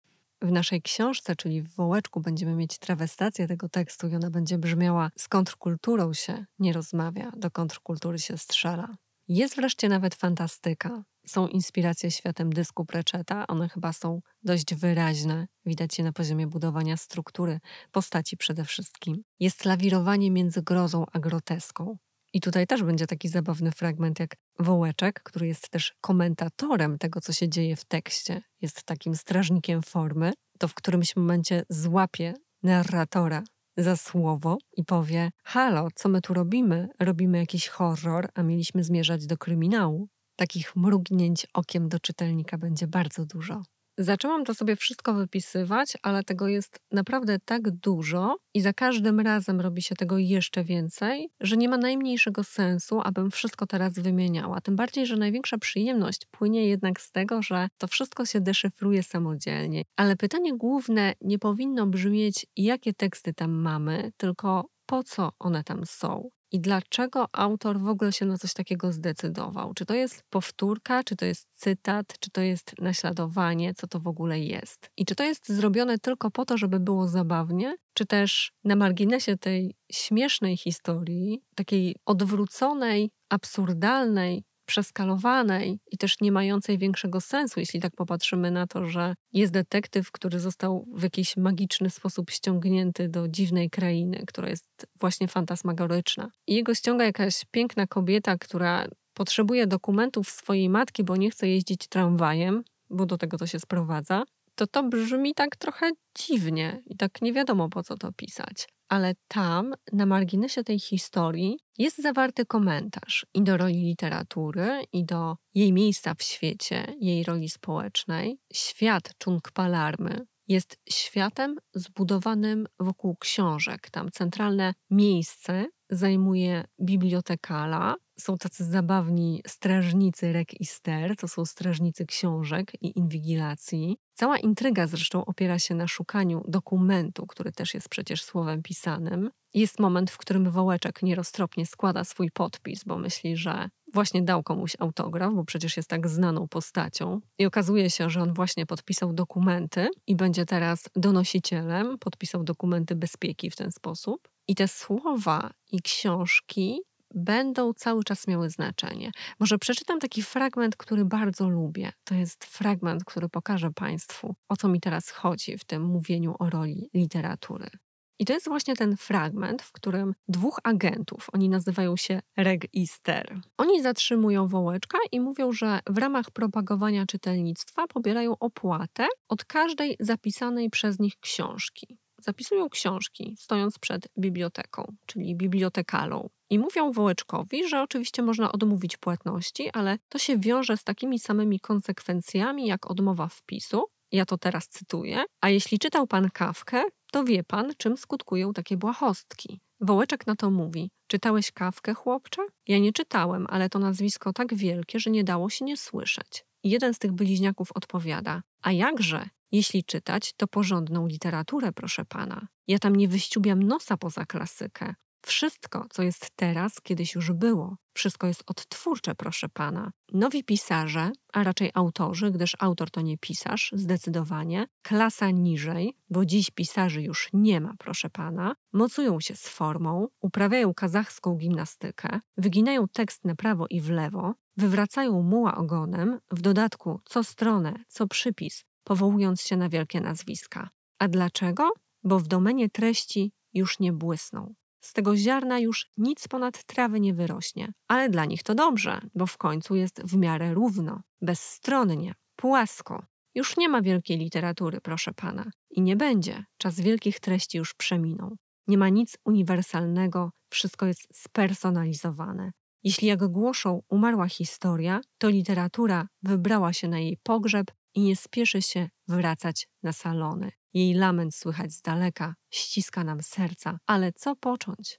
W 0.43 0.53
naszej 0.53 0.83
książce, 0.83 1.37
czyli 1.37 1.63
w 1.63 1.75
Wołeczku, 1.75 2.21
będziemy 2.21 2.57
mieć 2.57 2.79
trawestację 2.79 3.49
tego 3.49 3.69
tekstu 3.69 4.09
i 4.09 4.17
ona 4.17 4.31
będzie 4.31 4.59
brzmiała 4.59 5.11
z 5.19 5.29
kontrkulturą 5.29 6.13
się 6.13 6.45
nie 6.59 6.73
rozmawia, 6.73 7.33
do 7.37 7.51
kontrkultury 7.51 8.19
się 8.19 8.39
strzela. 8.39 8.97
Jest 9.29 9.57
wreszcie 9.57 9.89
nawet 9.89 10.15
fantastyka. 10.15 11.05
Są 11.27 11.49
inspiracje 11.49 12.11
światem 12.11 12.53
dysku 12.53 12.85
Preczeta, 12.85 13.47
one 13.47 13.69
chyba 13.69 13.93
są 13.93 14.21
dość 14.43 14.75
wyraźne, 14.75 15.47
widać 15.67 15.99
je 15.99 16.05
na 16.05 16.13
poziomie 16.13 16.47
budowania 16.47 16.97
struktury 16.97 17.61
postaci 17.93 18.37
przede 18.37 18.65
wszystkim. 18.65 19.23
Jest 19.41 19.65
lawirowanie 19.65 20.31
między 20.31 20.63
grozą 20.63 21.05
a 21.13 21.19
groteską. 21.19 21.97
I 22.33 22.41
tutaj 22.41 22.67
też 22.67 22.83
będzie 22.83 23.07
taki 23.07 23.29
zabawny 23.29 23.73
fragment 23.73 24.21
jak 24.21 24.37
Wołeczek, 24.59 25.23
który 25.23 25.47
jest 25.47 25.71
też 25.71 25.95
komentatorem 26.01 26.99
tego, 26.99 27.21
co 27.21 27.33
się 27.33 27.49
dzieje 27.49 27.77
w 27.77 27.85
tekście. 27.85 28.43
Jest 28.61 28.83
takim 28.83 29.17
strażnikiem 29.17 29.83
formy, 29.83 30.33
to 30.59 30.69
w 30.69 30.75
którymś 30.75 31.17
momencie 31.17 31.63
złapie 31.69 32.35
narratora 32.63 33.43
za 33.77 33.97
słowo 33.97 34.59
i 34.77 34.85
powie: 34.85 35.31
Halo, 35.45 35.89
co 35.95 36.09
my 36.09 36.21
tu 36.21 36.35
robimy? 36.35 36.89
Robimy 37.01 37.39
jakiś 37.39 37.69
horror, 37.69 38.29
a 38.35 38.43
mieliśmy 38.43 38.85
zmierzać 38.85 39.27
do 39.27 39.39
kryminału. 39.39 40.09
Takich 40.37 40.77
mrugnięć 40.77 41.47
okiem 41.55 41.89
do 41.89 42.01
czytelnika 42.01 42.59
będzie 42.59 42.87
bardzo 42.87 43.27
dużo. 43.27 43.63
Zaczęłam 43.99 44.45
to 44.45 44.55
sobie 44.55 44.77
wszystko 44.77 45.15
wypisywać, 45.15 45.93
ale 46.03 46.23
tego 46.23 46.49
jest 46.49 46.81
naprawdę 46.93 47.39
tak 47.45 47.71
dużo 47.71 48.37
i 48.55 48.61
za 48.61 48.73
każdym 48.73 49.21
razem 49.21 49.61
robi 49.61 49.83
się 49.83 49.95
tego 49.95 50.19
jeszcze 50.19 50.65
więcej, 50.65 51.29
że 51.41 51.57
nie 51.57 51.69
ma 51.69 51.77
najmniejszego 51.77 52.45
sensu, 52.45 53.01
abym 53.05 53.31
wszystko 53.31 53.67
teraz 53.67 53.95
wymieniała. 53.95 54.61
Tym 54.61 54.77
bardziej, 54.77 55.07
że 55.07 55.17
największa 55.17 55.59
przyjemność 55.59 56.27
płynie 56.31 56.67
jednak 56.69 57.01
z 57.01 57.11
tego, 57.13 57.43
że 57.43 57.69
to 57.79 57.87
wszystko 57.87 58.27
się 58.27 58.41
deszyfruje 58.41 59.03
samodzielnie. 59.03 59.83
Ale 59.97 60.17
pytanie 60.17 60.57
główne 60.57 61.13
nie 61.21 61.39
powinno 61.39 61.87
brzmieć, 61.87 62.47
jakie 62.57 62.93
teksty 62.93 63.35
tam 63.35 63.53
mamy, 63.53 64.13
tylko 64.17 64.67
po 64.87 65.05
co 65.05 65.33
one 65.39 65.65
tam 65.65 65.87
są 65.87 66.29
i 66.55 66.61
dlaczego 66.61 67.29
autor 67.33 67.81
w 67.81 67.89
ogóle 67.89 68.13
się 68.13 68.27
na 68.27 68.39
coś 68.39 68.53
takiego 68.53 68.93
zdecydował. 68.93 69.75
Czy 69.75 69.87
to 69.87 69.95
jest 69.95 70.23
powtórka, 70.31 71.05
czy 71.05 71.17
to 71.17 71.25
jest 71.25 71.49
cytat, 71.53 72.19
czy 72.21 72.31
to 72.31 72.41
jest 72.41 72.75
naśladowanie, 72.79 73.75
co 73.75 73.87
to 73.87 74.01
w 74.01 74.07
ogóle 74.07 74.41
jest. 74.41 74.91
I 74.97 75.05
czy 75.05 75.15
to 75.15 75.25
jest 75.25 75.49
zrobione 75.49 75.99
tylko 75.99 76.31
po 76.31 76.45
to, 76.45 76.59
żeby 76.59 76.81
było 76.81 77.09
zabawnie, 77.09 77.77
czy 77.95 78.07
też 78.07 78.53
na 78.65 78.77
marginesie 78.77 79.37
tej 79.37 79.75
śmiesznej 79.93 80.57
historii, 80.57 81.43
takiej 81.55 81.97
odwróconej, 82.07 83.11
absurdalnej, 83.29 84.45
przeskalowanej 84.67 85.79
i 85.91 85.99
też 85.99 86.21
nie 86.21 86.33
mającej 86.33 86.79
większego 86.79 87.21
sensu, 87.21 87.61
jeśli 87.61 87.81
tak 87.81 87.93
popatrzymy 87.97 88.51
na 88.51 88.67
to, 88.67 88.87
że 88.87 89.15
jest 89.33 89.53
detektyw, 89.53 90.13
który 90.13 90.41
został 90.41 90.87
w 90.95 91.03
jakiś 91.03 91.37
magiczny 91.37 91.91
sposób 91.91 92.31
ściągnięty 92.31 93.09
do 93.09 93.29
dziwnej 93.29 93.71
krainy, 93.71 94.25
która 94.27 94.49
jest 94.49 94.87
właśnie 95.01 95.29
fantasmagoryczna. 95.29 96.31
I 96.47 96.55
jego 96.55 96.75
ściąga 96.75 97.05
jakaś 97.05 97.45
piękna 97.51 97.87
kobieta, 97.87 98.39
która 98.39 98.87
potrzebuje 99.15 99.67
dokumentów 99.67 100.31
swojej 100.31 100.69
matki, 100.69 101.05
bo 101.05 101.17
nie 101.17 101.31
chce 101.31 101.49
jeździć 101.49 101.89
tramwajem, 101.89 102.65
bo 102.91 103.07
do 103.07 103.19
tego 103.19 103.39
to 103.39 103.47
się 103.47 103.61
sprowadza, 103.61 104.25
to 104.55 104.67
to 104.67 104.83
brzmi 104.83 105.35
tak 105.35 105.57
trochę 105.57 105.91
dziwnie 106.19 106.83
i 106.87 106.97
tak 106.97 107.23
nie 107.23 107.33
wiadomo 107.33 107.69
po 107.69 107.83
co 107.83 107.97
to 107.97 108.13
pisać 108.13 108.67
ale 108.89 109.15
tam, 109.29 109.75
na 109.93 110.07
marginesie 110.07 110.65
tej 110.65 110.79
historii, 110.79 111.59
jest 111.79 112.03
zawarty 112.03 112.47
komentarz 112.47 113.27
i 113.35 113.43
do 113.43 113.57
roli 113.57 113.83
literatury, 113.83 114.85
i 114.93 115.05
do 115.05 115.37
jej 115.55 115.73
miejsca 115.73 116.15
w 116.15 116.23
świecie, 116.23 116.95
jej 117.01 117.25
roli 117.25 117.49
społecznej. 117.49 118.39
Świat 118.53 119.11
Chung 119.25 119.51
Palarmy 119.53 120.27
jest 120.49 120.77
światem 120.89 121.57
zbudowanym 121.75 122.67
wokół 122.81 123.17
książek. 123.17 123.91
Tam 123.91 124.11
centralne 124.11 124.75
miejsce 124.91 125.67
zajmuje 125.91 126.65
bibliotekala. 126.81 127.95
Są 128.19 128.37
tacy 128.37 128.65
zabawni 128.65 129.43
strażnicy 129.47 130.33
Rek 130.33 130.61
i 130.61 130.65
Ster, 130.65 131.17
to 131.17 131.29
są 131.29 131.45
strażnicy 131.45 132.07
książek 132.07 132.73
i 132.81 132.99
inwigilacji. 132.99 133.97
Cała 134.15 134.39
intryga 134.39 134.87
zresztą 134.87 135.25
opiera 135.25 135.59
się 135.59 135.75
na 135.75 135.89
szukaniu 135.89 136.43
dokumentu, 136.49 137.27
który 137.27 137.53
też 137.53 137.75
jest 137.75 137.89
przecież 137.89 138.23
słowem 138.23 138.63
pisanym. 138.63 139.31
Jest 139.55 139.81
moment, 139.81 140.11
w 140.11 140.19
którym 140.19 140.51
Wołeczek 140.51 141.03
nieroztropnie 141.03 141.67
składa 141.67 142.05
swój 142.05 142.31
podpis, 142.31 142.85
bo 142.85 142.99
myśli, 142.99 143.37
że 143.37 143.69
właśnie 143.93 144.23
dał 144.23 144.43
komuś 144.43 144.77
autograf, 144.79 145.35
bo 145.35 145.45
przecież 145.45 145.77
jest 145.77 145.89
tak 145.89 146.09
znaną 146.09 146.49
postacią. 146.49 147.21
I 147.39 147.47
okazuje 147.47 147.91
się, 147.91 148.11
że 148.11 148.23
on 148.23 148.35
właśnie 148.35 148.67
podpisał 148.67 149.13
dokumenty 149.13 149.89
i 150.07 150.17
będzie 150.17 150.47
teraz 150.47 150.89
donosicielem, 150.97 151.99
podpisał 151.99 152.45
dokumenty 152.45 152.95
bezpieki 152.95 153.51
w 153.51 153.57
ten 153.57 153.73
sposób. 153.73 154.29
I 154.49 154.55
te 154.55 154.69
słowa 154.69 155.51
i 155.73 155.83
książki 155.83 156.81
będą 157.15 157.73
cały 157.73 158.05
czas 158.05 158.27
miały 158.29 158.51
znaczenie. 158.51 159.11
Może 159.41 159.59
przeczytam 159.59 160.01
taki 160.01 160.23
fragment, 160.23 160.77
który 160.77 161.05
bardzo 161.05 161.49
lubię. 161.49 161.93
To 162.05 162.15
jest 162.15 162.45
fragment, 162.45 163.05
który 163.05 163.29
pokaże 163.29 163.71
Państwu, 163.71 164.35
o 164.49 164.57
co 164.57 164.69
mi 164.69 164.81
teraz 164.81 165.11
chodzi 165.11 165.59
w 165.59 165.65
tym 165.65 165.83
mówieniu 165.83 166.35
o 166.39 166.51
roli 166.51 166.91
literatury. 166.95 167.71
I 168.19 168.25
to 168.25 168.33
jest 168.33 168.49
właśnie 168.49 168.77
ten 168.77 168.97
fragment, 168.97 169.63
w 169.63 169.73
którym 169.73 170.15
dwóch 170.29 170.61
agentów, 170.65 171.27
oni 171.33 171.49
nazywają 171.49 171.97
się 171.97 172.21
Reg 172.37 172.75
i 172.75 172.87
Ster, 172.87 173.41
oni 173.59 173.83
zatrzymują 173.83 174.49
wołeczka 174.49 174.99
i 175.13 175.21
mówią, 175.21 175.53
że 175.53 175.81
w 175.87 175.99
ramach 175.99 176.31
propagowania 176.31 177.07
czytelnictwa 177.07 177.87
pobierają 177.87 178.39
opłatę 178.39 179.07
od 179.29 179.45
każdej 179.45 179.97
zapisanej 180.01 180.71
przez 180.71 180.99
nich 180.99 181.17
książki 181.21 181.99
zapisują 182.25 182.69
książki, 182.69 183.37
stojąc 183.39 183.79
przed 183.79 184.09
biblioteką, 184.19 184.93
czyli 185.07 185.37
bibliotekalą. 185.37 186.29
I 186.51 186.59
mówią 186.59 186.93
Wołeczkowi, 186.93 187.69
że 187.69 187.83
oczywiście 187.83 188.23
można 188.23 188.53
odmówić 188.53 188.97
płatności, 188.97 189.71
ale 189.73 189.99
to 190.09 190.19
się 190.19 190.39
wiąże 190.39 190.77
z 190.77 190.85
takimi 190.85 191.19
samymi 191.19 191.61
konsekwencjami 191.61 192.67
jak 192.67 192.91
odmowa 192.91 193.29
wpisu. 193.29 193.85
Ja 194.13 194.25
to 194.27 194.39
teraz 194.39 194.69
cytuję. 194.69 195.25
A 195.41 195.49
jeśli 195.49 195.79
czytał 195.79 196.07
pan 196.07 196.31
kawkę, 196.31 196.83
to 197.13 197.25
wie 197.25 197.45
pan, 197.45 197.73
czym 197.77 197.97
skutkują 197.97 198.53
takie 198.53 198.77
błahostki. 198.77 199.61
Wołeczek 199.81 200.27
na 200.27 200.37
to 200.37 200.51
mówi: 200.51 200.91
Czytałeś 201.07 201.53
kawkę, 201.53 201.95
chłopcze? 201.95 202.43
Ja 202.69 202.79
nie 202.79 202.93
czytałem, 202.93 203.47
ale 203.49 203.69
to 203.69 203.79
nazwisko 203.79 204.33
tak 204.33 204.55
wielkie, 204.55 205.01
że 205.01 205.11
nie 205.11 205.25
dało 205.25 205.51
się 205.51 205.65
nie 205.65 205.77
słyszeć. 205.77 206.45
Jeden 206.65 206.95
z 206.95 206.99
tych 206.99 207.13
bliźniaków 207.13 207.73
odpowiada: 207.73 208.43
A 208.63 208.73
jakże? 208.73 209.29
Jeśli 209.55 209.85
czytać, 209.85 210.33
to 210.37 210.47
porządną 210.47 211.07
literaturę, 211.07 211.73
proszę 211.73 212.05
pana. 212.05 212.49
Ja 212.67 212.79
tam 212.79 212.97
nie 212.97 213.09
wyściubiam 213.09 213.63
nosa 213.63 213.97
poza 213.97 214.27
klasykę. 214.27 214.95
Wszystko, 215.27 215.87
co 215.91 216.03
jest 216.03 216.31
teraz, 216.37 216.81
kiedyś 216.81 217.15
już 217.15 217.33
było. 217.33 217.77
Wszystko 217.93 218.27
jest 218.27 218.43
odtwórcze, 218.47 219.15
proszę 219.15 219.49
pana. 219.49 219.91
Nowi 220.13 220.45
pisarze, 220.45 221.11
a 221.33 221.43
raczej 221.45 221.71
autorzy, 221.75 222.31
gdyż 222.31 222.57
autor 222.59 222.91
to 222.91 223.01
nie 223.01 223.19
pisarz, 223.19 223.73
zdecydowanie, 223.75 224.67
klasa 224.83 225.31
niżej, 225.31 225.97
bo 226.11 226.25
dziś 226.25 226.51
pisarzy 226.51 227.03
już 227.03 227.29
nie 227.33 227.61
ma, 227.61 227.75
proszę 227.79 228.11
pana, 228.11 228.55
mocują 228.73 229.21
się 229.21 229.37
z 229.37 229.49
formą, 229.49 230.09
uprawiają 230.21 230.75
kazachską 230.75 231.37
gimnastykę, 231.37 232.21
wyginają 232.37 232.89
tekst 232.89 233.25
na 233.25 233.35
prawo 233.35 233.67
i 233.71 233.81
w 233.81 233.91
lewo, 233.91 234.35
wywracają 234.57 235.23
muła 235.23 235.57
ogonem, 235.57 236.19
w 236.31 236.41
dodatku 236.41 237.01
co 237.05 237.25
stronę, 237.25 237.75
co 237.89 238.07
przypis, 238.07 238.65
powołując 238.85 239.43
się 239.43 239.57
na 239.57 239.69
wielkie 239.69 240.01
nazwiska. 240.01 240.71
A 240.99 241.09
dlaczego? 241.09 241.71
Bo 242.05 242.19
w 242.19 242.29
domenie 242.29 242.71
treści 242.71 243.33
już 243.55 243.79
nie 243.81 243.93
błysną. 243.93 244.55
Z 244.81 244.93
tego 244.93 245.17
ziarna 245.17 245.59
już 245.59 245.91
nic 245.97 246.29
ponad 246.29 246.65
trawy 246.65 247.01
nie 247.01 247.15
wyrośnie. 247.15 247.73
Ale 247.89 248.11
dla 248.11 248.25
nich 248.25 248.43
to 248.43 248.55
dobrze, 248.55 249.01
bo 249.15 249.27
w 249.27 249.39
końcu 249.39 249.75
jest 249.75 250.03
w 250.03 250.17
miarę 250.17 250.55
równo, 250.55 251.03
bezstronnie, 251.21 252.15
płasko. 252.37 253.07
Już 253.35 253.57
nie 253.57 253.69
ma 253.69 253.83
wielkiej 253.83 254.19
literatury, 254.19 254.81
proszę 254.81 255.13
pana. 255.15 255.51
I 255.71 255.83
nie 255.83 255.97
będzie. 255.97 256.45
Czas 256.59 256.81
wielkich 256.81 257.21
treści 257.21 257.59
już 257.59 257.75
przeminął. 257.75 258.37
Nie 258.67 258.79
ma 258.79 258.89
nic 258.89 259.17
uniwersalnego, 259.25 260.31
wszystko 260.51 260.87
jest 260.87 261.09
spersonalizowane. 261.13 262.51
Jeśli 262.83 263.09
jak 263.09 263.27
głoszą 263.27 263.83
umarła 263.89 264.29
historia, 264.29 265.01
to 265.19 265.29
literatura 265.29 266.09
wybrała 266.23 266.73
się 266.73 266.89
na 266.89 266.99
jej 266.99 267.19
pogrzeb 267.23 267.67
i 267.95 268.01
nie 268.01 268.17
spieszy 268.17 268.63
się 268.63 268.89
wracać 269.09 269.69
na 269.83 269.93
salony. 269.93 270.51
Jej 270.75 270.95
lament 270.95 271.35
słychać 271.35 271.73
z 271.73 271.83
daleka, 271.83 272.35
ściska 272.51 273.05
nam 273.05 273.23
serca, 273.23 273.79
ale 273.87 274.13
co 274.13 274.37
począć? 274.37 274.99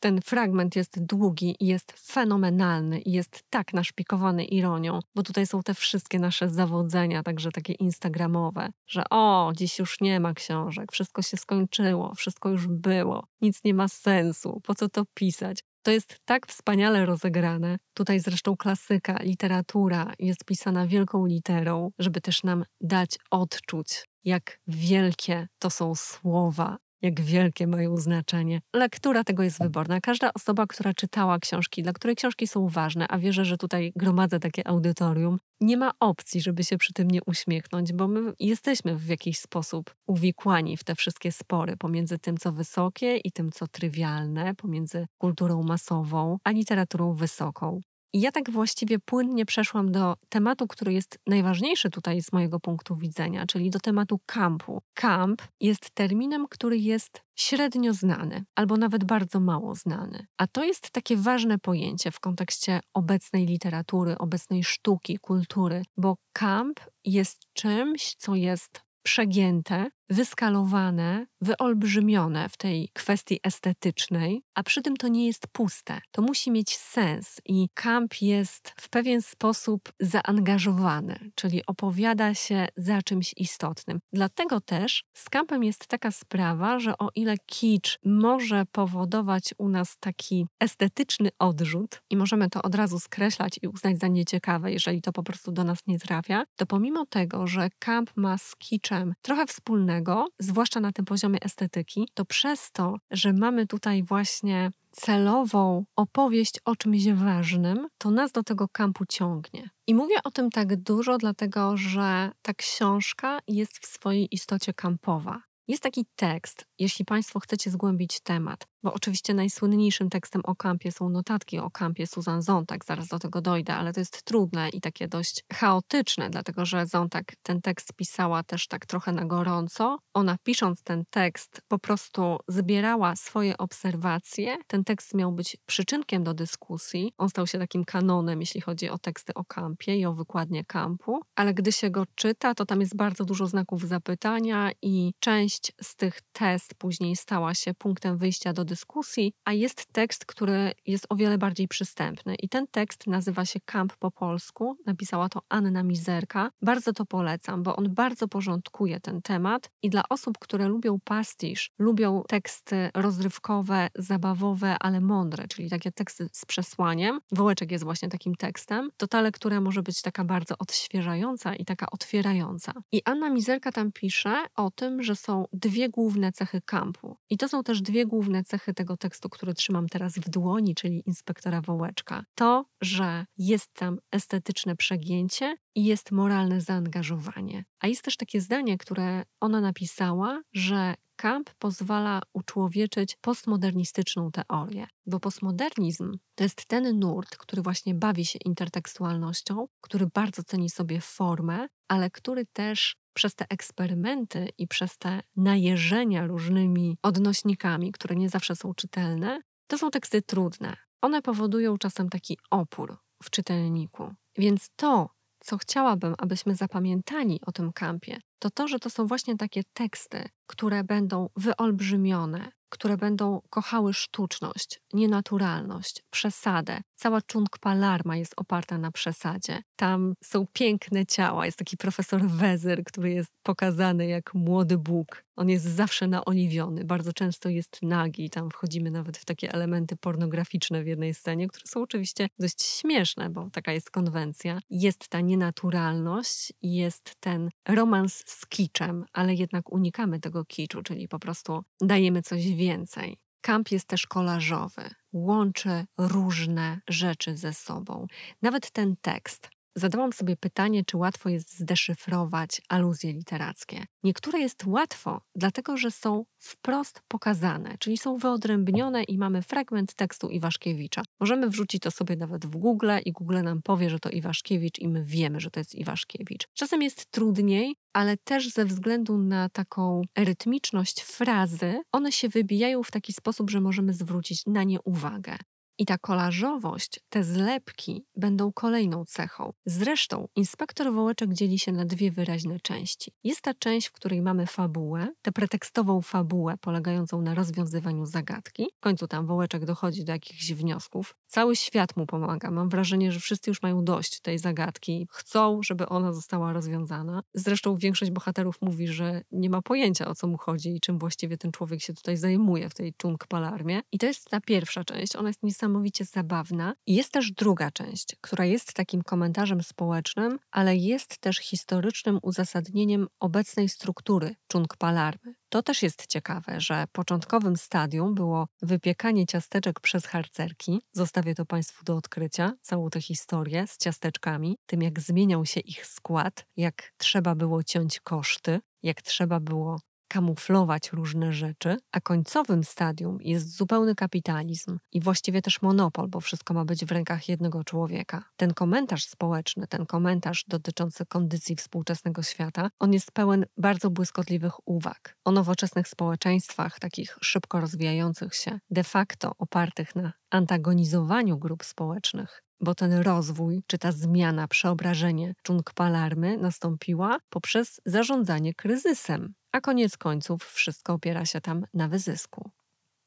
Ten 0.00 0.20
fragment 0.20 0.76
jest 0.76 1.04
długi 1.04 1.56
i 1.60 1.66
jest 1.66 1.92
fenomenalny 1.92 3.00
i 3.00 3.12
jest 3.12 3.44
tak 3.50 3.72
naszpikowany 3.74 4.44
ironią, 4.44 4.98
bo 5.14 5.22
tutaj 5.22 5.46
są 5.46 5.62
te 5.62 5.74
wszystkie 5.74 6.18
nasze 6.18 6.48
zawodzenia, 6.48 7.22
także 7.22 7.52
takie 7.52 7.72
instagramowe, 7.72 8.68
że 8.86 9.04
o, 9.10 9.52
dziś 9.56 9.78
już 9.78 10.00
nie 10.00 10.20
ma 10.20 10.34
książek, 10.34 10.92
wszystko 10.92 11.22
się 11.22 11.36
skończyło, 11.36 12.14
wszystko 12.14 12.48
już 12.48 12.66
było, 12.68 13.26
nic 13.40 13.64
nie 13.64 13.74
ma 13.74 13.88
sensu, 13.88 14.60
po 14.64 14.74
co 14.74 14.88
to 14.88 15.04
pisać? 15.14 15.64
To 15.86 15.90
jest 15.90 16.16
tak 16.24 16.46
wspaniale 16.46 17.06
rozegrane. 17.06 17.76
Tutaj 17.94 18.20
zresztą 18.20 18.56
klasyka, 18.56 19.16
literatura 19.22 20.12
jest 20.18 20.44
pisana 20.44 20.86
wielką 20.86 21.26
literą, 21.26 21.90
żeby 21.98 22.20
też 22.20 22.42
nam 22.42 22.64
dać 22.80 23.18
odczuć, 23.30 24.04
jak 24.24 24.58
wielkie 24.66 25.48
to 25.58 25.70
są 25.70 25.94
słowa, 25.94 26.76
jak 27.02 27.20
wielkie 27.20 27.66
mają 27.66 27.96
znaczenie. 27.96 28.60
Lektura 28.74 29.24
tego 29.24 29.42
jest 29.42 29.62
wyborna. 29.62 30.00
Każda 30.00 30.30
osoba, 30.34 30.66
która 30.66 30.94
czytała 30.94 31.38
książki, 31.38 31.82
dla 31.82 31.92
której 31.92 32.16
książki 32.16 32.46
są 32.46 32.68
ważne, 32.68 33.08
a 33.08 33.18
wierzę, 33.18 33.44
że 33.44 33.56
tutaj 33.56 33.92
gromadzę 33.96 34.40
takie 34.40 34.68
audytorium, 34.68 35.38
nie 35.60 35.76
ma 35.76 35.90
opcji, 36.00 36.40
żeby 36.40 36.64
się 36.64 36.78
przy 36.78 36.92
tym 36.92 37.10
nie 37.10 37.20
uśmiechnąć, 37.26 37.92
bo 37.92 38.08
my 38.08 38.32
jesteśmy 38.40 38.96
w 38.96 39.06
jakiś 39.06 39.38
sposób 39.38 39.94
uwikłani 40.06 40.76
w 40.76 40.84
te 40.84 40.94
wszystkie 40.94 41.32
spory 41.32 41.76
pomiędzy 41.76 42.18
tym, 42.18 42.36
co 42.36 42.52
wysokie 42.52 43.16
i 43.16 43.32
tym, 43.32 43.50
co 43.50 43.66
trywialne, 43.66 44.54
pomiędzy 44.54 45.06
kulturą 45.18 45.62
masową 45.62 46.38
a 46.44 46.50
literaturą 46.50 47.14
wysoką. 47.14 47.80
I 48.12 48.20
ja 48.20 48.32
tak 48.32 48.50
właściwie 48.50 48.98
płynnie 48.98 49.46
przeszłam 49.46 49.92
do 49.92 50.14
tematu, 50.28 50.66
który 50.66 50.92
jest 50.92 51.18
najważniejszy 51.26 51.90
tutaj 51.90 52.22
z 52.22 52.32
mojego 52.32 52.60
punktu 52.60 52.96
widzenia, 52.96 53.46
czyli 53.46 53.70
do 53.70 53.80
tematu 53.80 54.20
kampu. 54.26 54.82
Kamp 54.94 55.42
jest 55.60 55.90
terminem, 55.90 56.46
który 56.50 56.78
jest 56.78 57.22
średnio 57.34 57.94
znany, 57.94 58.44
albo 58.54 58.76
nawet 58.76 59.04
bardzo 59.04 59.40
mało 59.40 59.74
znany. 59.74 60.26
A 60.38 60.46
to 60.46 60.64
jest 60.64 60.90
takie 60.90 61.16
ważne 61.16 61.58
pojęcie 61.58 62.10
w 62.10 62.20
kontekście 62.20 62.80
obecnej 62.94 63.46
literatury, 63.46 64.18
obecnej 64.18 64.64
sztuki, 64.64 65.18
kultury, 65.18 65.82
bo 65.96 66.16
kamp 66.32 66.80
jest 67.04 67.38
czymś, 67.52 68.14
co 68.18 68.34
jest 68.34 68.82
przegięte, 69.02 69.90
wyskalowane, 70.10 71.26
wyolbrzymione 71.40 72.48
w 72.48 72.56
tej 72.56 72.88
kwestii 72.92 73.40
estetycznej, 73.42 74.42
a 74.54 74.62
przy 74.62 74.82
tym 74.82 74.96
to 74.96 75.08
nie 75.08 75.26
jest 75.26 75.46
puste. 75.46 76.00
To 76.10 76.22
musi 76.22 76.50
mieć 76.50 76.76
sens 76.76 77.40
i 77.44 77.68
kamp 77.74 78.22
jest 78.22 78.74
w 78.80 78.88
pewien 78.88 79.22
sposób 79.22 79.92
zaangażowany, 80.00 81.30
czyli 81.34 81.66
opowiada 81.66 82.34
się 82.34 82.68
za 82.76 83.02
czymś 83.02 83.34
istotnym. 83.36 83.98
Dlatego 84.12 84.60
też 84.60 85.04
z 85.14 85.30
kampem 85.30 85.64
jest 85.64 85.86
taka 85.86 86.10
sprawa, 86.10 86.78
że 86.78 86.98
o 86.98 87.08
ile 87.14 87.34
kicz 87.46 87.98
może 88.04 88.64
powodować 88.72 89.54
u 89.58 89.68
nas 89.68 89.96
taki 90.00 90.46
estetyczny 90.60 91.28
odrzut 91.38 92.02
i 92.10 92.16
możemy 92.16 92.50
to 92.50 92.62
od 92.62 92.74
razu 92.74 92.98
skreślać 92.98 93.58
i 93.62 93.68
uznać 93.68 93.98
za 93.98 94.08
nieciekawe, 94.08 94.72
jeżeli 94.72 95.02
to 95.02 95.12
po 95.12 95.22
prostu 95.22 95.52
do 95.52 95.64
nas 95.64 95.78
nie 95.86 95.98
trafia, 95.98 96.44
to 96.56 96.66
pomimo 96.66 97.06
tego, 97.06 97.46
że 97.46 97.68
kamp 97.78 98.10
ma 98.16 98.38
z 98.38 98.56
kiczem 98.56 99.14
trochę 99.22 99.46
wspólnego, 99.46 99.95
zwłaszcza 100.38 100.80
na 100.80 100.92
tym 100.92 101.04
poziomie 101.04 101.38
estetyki, 101.42 102.08
to 102.14 102.24
przez 102.24 102.72
to, 102.72 102.94
że 103.10 103.32
mamy 103.32 103.66
tutaj 103.66 104.02
właśnie 104.02 104.70
celową 104.92 105.84
opowieść 105.96 106.60
o 106.64 106.76
czymś 106.76 107.08
ważnym, 107.08 107.88
to 107.98 108.10
nas 108.10 108.32
do 108.32 108.42
tego 108.42 108.68
kampu 108.68 109.04
ciągnie. 109.06 109.70
I 109.86 109.94
mówię 109.94 110.14
o 110.24 110.30
tym 110.30 110.50
tak 110.50 110.76
dużo, 110.76 111.18
dlatego 111.18 111.76
że 111.76 112.30
ta 112.42 112.54
książka 112.54 113.38
jest 113.48 113.78
w 113.78 113.86
swojej 113.86 114.34
istocie 114.34 114.74
kampowa. 114.74 115.42
Jest 115.68 115.82
taki 115.82 116.06
tekst, 116.16 116.66
jeśli 116.78 117.04
Państwo 117.04 117.40
chcecie 117.40 117.70
zgłębić 117.70 118.20
temat, 118.20 118.66
bo 118.82 118.92
oczywiście 118.92 119.34
najsłynniejszym 119.34 120.10
tekstem 120.10 120.42
o 120.44 120.54
kampie 120.54 120.92
są 120.92 121.08
notatki 121.08 121.58
o 121.58 121.70
kampie 121.70 122.06
Susan 122.06 122.42
Zontag, 122.42 122.84
zaraz 122.84 123.08
do 123.08 123.18
tego 123.18 123.40
dojdę, 123.40 123.74
ale 123.74 123.92
to 123.92 124.00
jest 124.00 124.22
trudne 124.22 124.68
i 124.68 124.80
takie 124.80 125.08
dość 125.08 125.44
chaotyczne, 125.52 126.30
dlatego 126.30 126.64
że 126.64 126.86
Zontag 126.86 127.24
ten 127.42 127.60
tekst 127.60 127.92
pisała 127.92 128.42
też 128.42 128.68
tak 128.68 128.86
trochę 128.86 129.12
na 129.12 129.24
gorąco. 129.24 129.98
Ona 130.14 130.36
pisząc 130.42 130.82
ten 130.82 131.04
tekst 131.10 131.60
po 131.68 131.78
prostu 131.78 132.38
zbierała 132.48 133.16
swoje 133.16 133.58
obserwacje. 133.58 134.56
Ten 134.66 134.84
tekst 134.84 135.14
miał 135.14 135.32
być 135.32 135.56
przyczynkiem 135.66 136.24
do 136.24 136.34
dyskusji. 136.34 137.12
On 137.18 137.28
stał 137.28 137.46
się 137.46 137.58
takim 137.58 137.84
kanonem, 137.84 138.40
jeśli 138.40 138.60
chodzi 138.60 138.90
o 138.90 138.98
teksty 138.98 139.34
o 139.34 139.44
kampie 139.44 139.96
i 139.96 140.06
o 140.06 140.14
wykładnie 140.14 140.64
kampu, 140.64 141.20
ale 141.34 141.54
gdy 141.54 141.72
się 141.72 141.90
go 141.90 142.04
czyta, 142.14 142.54
to 142.54 142.66
tam 142.66 142.80
jest 142.80 142.96
bardzo 142.96 143.24
dużo 143.24 143.46
znaków 143.46 143.82
zapytania 143.82 144.70
i 144.82 145.12
część 145.20 145.72
z 145.82 145.96
tych 145.96 146.20
test 146.32 146.65
później 146.74 147.16
stała 147.16 147.54
się 147.54 147.74
punktem 147.74 148.18
wyjścia 148.18 148.52
do 148.52 148.64
dyskusji, 148.64 149.32
a 149.44 149.52
jest 149.52 149.86
tekst, 149.92 150.24
który 150.24 150.72
jest 150.86 151.06
o 151.08 151.16
wiele 151.16 151.38
bardziej 151.38 151.68
przystępny. 151.68 152.34
I 152.34 152.48
ten 152.48 152.66
tekst 152.66 153.06
nazywa 153.06 153.44
się 153.44 153.60
Kamp 153.64 153.96
po 153.96 154.10
polsku. 154.10 154.76
Napisała 154.86 155.28
to 155.28 155.40
Anna 155.48 155.82
Mizerka. 155.82 156.50
Bardzo 156.62 156.92
to 156.92 157.06
polecam, 157.06 157.62
bo 157.62 157.76
on 157.76 157.94
bardzo 157.94 158.28
porządkuje 158.28 159.00
ten 159.00 159.22
temat 159.22 159.70
i 159.82 159.90
dla 159.90 160.02
osób, 160.08 160.38
które 160.38 160.68
lubią 160.68 160.98
pastisz, 161.04 161.70
lubią 161.78 162.22
teksty 162.28 162.90
rozrywkowe, 162.94 163.88
zabawowe, 163.94 164.76
ale 164.80 165.00
mądre, 165.00 165.48
czyli 165.48 165.70
takie 165.70 165.92
teksty 165.92 166.28
z 166.32 166.44
przesłaniem. 166.44 167.20
Wołeczek 167.32 167.72
jest 167.72 167.84
właśnie 167.84 168.08
takim 168.08 168.34
tekstem. 168.34 168.90
To 168.96 169.06
ta 169.06 169.20
lektura 169.20 169.60
może 169.60 169.82
być 169.82 170.02
taka 170.02 170.24
bardzo 170.24 170.54
odświeżająca 170.58 171.54
i 171.54 171.64
taka 171.64 171.86
otwierająca. 171.90 172.72
I 172.92 173.02
Anna 173.04 173.30
Mizerka 173.30 173.72
tam 173.72 173.92
pisze 173.92 174.42
o 174.56 174.70
tym, 174.70 175.02
że 175.02 175.16
są 175.16 175.44
dwie 175.52 175.88
główne 175.88 176.32
cechy 176.32 176.55
kampu. 176.60 177.16
I 177.30 177.36
to 177.36 177.48
są 177.48 177.62
też 177.62 177.82
dwie 177.82 178.06
główne 178.06 178.44
cechy 178.44 178.66
cechy 178.66 178.74
tego 178.74 178.96
tekstu, 178.96 179.28
który 179.28 179.54
trzymam 179.54 179.88
teraz 179.88 180.18
w 180.18 180.30
dłoni, 180.30 180.74
czyli 180.74 181.02
inspektora 181.06 181.60
Wołeczka. 181.60 182.24
To, 182.34 182.64
że 182.80 183.26
jest 183.38 183.72
tam 183.74 183.98
estetyczne 184.12 184.76
przegięcie 184.76 185.56
i 185.74 185.84
jest 185.84 186.12
moralne 186.12 186.60
zaangażowanie. 186.60 187.64
A 187.80 187.86
jest 187.86 188.02
też 188.02 188.16
takie 188.16 188.40
zdanie, 188.40 188.78
które 188.78 189.22
ona 189.40 189.60
napisała, 189.60 190.42
że 190.52 190.94
Kamp 191.16 191.50
pozwala 191.58 192.22
uczłowieczyć 192.32 193.16
postmodernistyczną 193.20 194.30
teorię, 194.30 194.86
bo 195.06 195.20
postmodernizm 195.20 196.12
to 196.34 196.44
jest 196.44 196.66
ten 196.66 196.98
nurt, 196.98 197.36
który 197.36 197.62
właśnie 197.62 197.94
bawi 197.94 198.24
się 198.24 198.38
intertekstualnością, 198.44 199.68
który 199.80 200.06
bardzo 200.14 200.42
ceni 200.42 200.70
sobie 200.70 201.00
formę, 201.00 201.66
ale 201.88 202.10
który 202.10 202.46
też 202.46 202.96
przez 203.16 203.34
te 203.34 203.46
eksperymenty 203.48 204.48
i 204.58 204.68
przez 204.68 204.98
te 204.98 205.20
najeżenia 205.36 206.26
różnymi 206.26 206.98
odnośnikami, 207.02 207.92
które 207.92 208.16
nie 208.16 208.28
zawsze 208.28 208.56
są 208.56 208.74
czytelne, 208.74 209.40
to 209.66 209.78
są 209.78 209.90
teksty 209.90 210.22
trudne. 210.22 210.76
One 211.02 211.22
powodują 211.22 211.78
czasem 211.78 212.08
taki 212.08 212.38
opór 212.50 212.96
w 213.22 213.30
czytelniku. 213.30 214.14
Więc 214.38 214.70
to, 214.76 215.10
co 215.40 215.58
chciałabym, 215.58 216.14
abyśmy 216.18 216.54
zapamiętali 216.54 217.40
o 217.46 217.52
tym 217.52 217.72
kampie, 217.72 218.18
to 218.38 218.50
to, 218.50 218.68
że 218.68 218.78
to 218.78 218.90
są 218.90 219.06
właśnie 219.06 219.36
takie 219.36 219.62
teksty, 219.72 220.28
które 220.46 220.84
będą 220.84 221.28
wyolbrzymione, 221.36 222.52
które 222.68 222.96
będą 222.96 223.40
kochały 223.50 223.94
sztuczność, 223.94 224.80
nienaturalność, 224.92 226.02
przesadę, 226.10 226.80
Cała 226.96 227.20
Chung 227.32 227.58
Palarma 227.58 228.16
jest 228.16 228.34
oparta 228.36 228.78
na 228.78 228.92
przesadzie. 228.92 229.62
Tam 229.76 230.14
są 230.24 230.46
piękne 230.52 231.06
ciała. 231.06 231.46
Jest 231.46 231.58
taki 231.58 231.76
profesor 231.76 232.22
Wezer, 232.26 232.84
który 232.84 233.10
jest 233.10 233.30
pokazany 233.42 234.06
jak 234.06 234.34
młody 234.34 234.78
Bóg. 234.78 235.24
On 235.36 235.48
jest 235.48 235.64
zawsze 235.64 236.06
naoliwiony, 236.06 236.84
bardzo 236.84 237.12
często 237.12 237.48
jest 237.48 237.78
nagi. 237.82 238.30
Tam 238.30 238.50
wchodzimy 238.50 238.90
nawet 238.90 239.18
w 239.18 239.24
takie 239.24 239.52
elementy 239.52 239.96
pornograficzne 239.96 240.82
w 240.82 240.86
jednej 240.86 241.14
scenie, 241.14 241.48
które 241.48 241.64
są 241.66 241.82
oczywiście 241.82 242.28
dość 242.38 242.62
śmieszne, 242.62 243.30
bo 243.30 243.50
taka 243.50 243.72
jest 243.72 243.90
konwencja. 243.90 244.60
Jest 244.70 245.08
ta 245.08 245.20
nienaturalność, 245.20 246.52
jest 246.62 247.14
ten 247.20 247.50
romans 247.68 248.24
z 248.26 248.46
kiczem, 248.46 249.04
ale 249.12 249.34
jednak 249.34 249.72
unikamy 249.72 250.20
tego 250.20 250.44
kiczu, 250.44 250.82
czyli 250.82 251.08
po 251.08 251.18
prostu 251.18 251.64
dajemy 251.80 252.22
coś 252.22 252.46
więcej. 252.46 253.18
Kamp 253.46 253.70
jest 253.70 253.88
też 253.88 254.06
kolażowy, 254.06 254.90
łączy 255.12 255.84
różne 255.98 256.80
rzeczy 256.88 257.36
ze 257.36 257.52
sobą. 257.52 258.06
Nawet 258.42 258.70
ten 258.70 258.96
tekst 258.96 259.50
zadałam 259.76 260.12
sobie 260.12 260.36
pytanie, 260.36 260.84
czy 260.84 260.96
łatwo 260.96 261.28
jest 261.28 261.58
zdeszyfrować 261.58 262.60
aluzje 262.68 263.12
literackie. 263.12 263.84
Niektóre 264.02 264.38
jest 264.38 264.66
łatwo, 264.66 265.20
dlatego 265.34 265.76
że 265.76 265.90
są 265.90 266.24
wprost 266.38 267.02
pokazane, 267.08 267.76
czyli 267.78 267.98
są 267.98 268.16
wyodrębnione 268.16 269.02
i 269.02 269.18
mamy 269.18 269.42
fragment 269.42 269.94
tekstu 269.94 270.28
Iwaszkiewicza. 270.28 271.02
Możemy 271.20 271.48
wrzucić 271.48 271.82
to 271.82 271.90
sobie 271.90 272.16
nawet 272.16 272.46
w 272.46 272.56
Google 272.56 272.90
i 273.04 273.12
Google 273.12 273.42
nam 273.42 273.62
powie, 273.62 273.90
że 273.90 273.98
to 273.98 274.10
Iwaszkiewicz 274.10 274.78
i 274.78 274.88
my 274.88 275.04
wiemy, 275.04 275.40
że 275.40 275.50
to 275.50 275.60
jest 275.60 275.74
Iwaszkiewicz. 275.74 276.48
Czasem 276.54 276.82
jest 276.82 277.10
trudniej, 277.10 277.76
ale 277.92 278.16
też 278.16 278.50
ze 278.50 278.64
względu 278.64 279.18
na 279.18 279.48
taką 279.48 280.02
rytmiczność 280.18 281.02
frazy, 281.02 281.80
one 281.92 282.12
się 282.12 282.28
wybijają 282.28 282.82
w 282.82 282.90
taki 282.90 283.12
sposób, 283.12 283.50
że 283.50 283.60
możemy 283.60 283.92
zwrócić 283.92 284.46
na 284.46 284.64
nie 284.64 284.80
uwagę. 284.82 285.36
I 285.78 285.86
ta 285.86 285.98
kolażowość, 285.98 287.00
te 287.08 287.24
zlepki 287.24 288.04
będą 288.16 288.52
kolejną 288.52 289.04
cechą. 289.04 289.52
Zresztą 289.66 290.28
inspektor 290.36 290.92
Wołeczek 290.92 291.32
dzieli 291.32 291.58
się 291.58 291.72
na 291.72 291.84
dwie 291.84 292.10
wyraźne 292.10 292.60
części. 292.60 293.12
Jest 293.24 293.40
ta 293.40 293.54
część, 293.54 293.86
w 293.86 293.92
której 293.92 294.22
mamy 294.22 294.46
fabułę, 294.46 295.08
tę 295.22 295.32
pretekstową 295.32 296.02
fabułę 296.02 296.54
polegającą 296.60 297.22
na 297.22 297.34
rozwiązywaniu 297.34 298.06
zagadki. 298.06 298.66
W 298.76 298.80
końcu 298.80 299.08
tam 299.08 299.26
Wołeczek 299.26 299.64
dochodzi 299.64 300.04
do 300.04 300.12
jakichś 300.12 300.52
wniosków. 300.52 301.16
Cały 301.26 301.56
świat 301.56 301.96
mu 301.96 302.06
pomaga. 302.06 302.50
Mam 302.50 302.68
wrażenie, 302.68 303.12
że 303.12 303.20
wszyscy 303.20 303.50
już 303.50 303.62
mają 303.62 303.84
dość 303.84 304.20
tej 304.20 304.38
zagadki. 304.38 305.08
Chcą, 305.10 305.60
żeby 305.62 305.88
ona 305.88 306.12
została 306.12 306.52
rozwiązana. 306.52 307.22
Zresztą 307.34 307.76
większość 307.76 308.10
bohaterów 308.10 308.56
mówi, 308.62 308.88
że 308.88 309.22
nie 309.32 309.50
ma 309.50 309.62
pojęcia 309.62 310.08
o 310.08 310.14
co 310.14 310.26
mu 310.26 310.38
chodzi 310.38 310.76
i 310.76 310.80
czym 310.80 310.98
właściwie 310.98 311.38
ten 311.38 311.52
człowiek 311.52 311.82
się 311.82 311.94
tutaj 311.94 312.16
zajmuje 312.16 312.68
w 312.68 312.74
tej 312.74 312.94
Chung 313.02 313.26
Palarmie. 313.26 313.80
I 313.92 313.98
to 313.98 314.06
jest 314.06 314.30
ta 314.30 314.40
pierwsza 314.40 314.84
część. 314.84 315.16
Ona 315.16 315.28
jest 315.28 315.42
niesamowita 315.42 315.65
niesamowicie 315.66 316.04
zabawna. 316.04 316.74
Jest 316.86 317.12
też 317.12 317.32
druga 317.32 317.70
część, 317.70 318.16
która 318.20 318.44
jest 318.44 318.74
takim 318.74 319.02
komentarzem 319.02 319.62
społecznym, 319.62 320.38
ale 320.50 320.76
jest 320.76 321.18
też 321.18 321.38
historycznym 321.38 322.18
uzasadnieniem 322.22 323.06
obecnej 323.20 323.68
struktury 323.68 324.34
Chung 324.52 324.76
Palarmy. 324.76 325.34
To 325.48 325.62
też 325.62 325.82
jest 325.82 326.06
ciekawe, 326.06 326.60
że 326.60 326.84
początkowym 326.92 327.56
stadium 327.56 328.14
było 328.14 328.48
wypiekanie 328.62 329.26
ciasteczek 329.26 329.80
przez 329.80 330.06
harcerki. 330.06 330.82
Zostawię 330.92 331.34
to 331.34 331.46
Państwu 331.46 331.84
do 331.84 331.96
odkrycia, 331.96 332.52
całą 332.60 332.90
tę 332.90 333.00
historię 333.00 333.66
z 333.66 333.78
ciasteczkami, 333.78 334.58
tym 334.66 334.82
jak 334.82 335.00
zmieniał 335.00 335.46
się 335.46 335.60
ich 335.60 335.86
skład, 335.86 336.46
jak 336.56 336.92
trzeba 336.96 337.34
było 337.34 337.62
ciąć 337.62 338.00
koszty, 338.00 338.60
jak 338.82 339.02
trzeba 339.02 339.40
było 339.40 339.80
kamuflować 340.08 340.92
różne 340.92 341.32
rzeczy, 341.32 341.76
a 341.92 342.00
końcowym 342.00 342.64
stadium 342.64 343.18
jest 343.20 343.56
zupełny 343.56 343.94
kapitalizm 343.94 344.78
i 344.92 345.00
właściwie 345.00 345.42
też 345.42 345.62
monopol, 345.62 346.08
bo 346.08 346.20
wszystko 346.20 346.54
ma 346.54 346.64
być 346.64 346.84
w 346.84 346.92
rękach 346.92 347.28
jednego 347.28 347.64
człowieka. 347.64 348.24
Ten 348.36 348.54
komentarz 348.54 349.04
społeczny, 349.04 349.66
ten 349.66 349.86
komentarz 349.86 350.44
dotyczący 350.48 351.06
kondycji 351.06 351.56
współczesnego 351.56 352.22
świata, 352.22 352.70
on 352.78 352.92
jest 352.92 353.12
pełen 353.12 353.46
bardzo 353.56 353.90
błyskotliwych 353.90 354.68
uwag 354.68 355.16
o 355.24 355.30
nowoczesnych 355.30 355.88
społeczeństwach, 355.88 356.78
takich 356.78 357.18
szybko 357.20 357.60
rozwijających 357.60 358.34
się, 358.34 358.58
de 358.70 358.84
facto 358.84 359.32
opartych 359.38 359.96
na 359.96 360.12
antagonizowaniu 360.30 361.38
grup 361.38 361.64
społecznych, 361.64 362.45
bo 362.60 362.74
ten 362.74 362.92
rozwój, 362.92 363.62
czy 363.66 363.78
ta 363.78 363.92
zmiana, 363.92 364.48
przeobrażenie 364.48 365.34
Chung 365.46 365.72
Palarmy 365.74 366.38
nastąpiła 366.38 367.18
poprzez 367.30 367.80
zarządzanie 367.84 368.54
kryzysem 368.54 369.34
a 369.56 369.60
koniec 369.60 369.96
końców 369.96 370.44
wszystko 370.44 370.92
opiera 370.92 371.24
się 371.24 371.40
tam 371.40 371.66
na 371.74 371.88
wyzysku. 371.88 372.50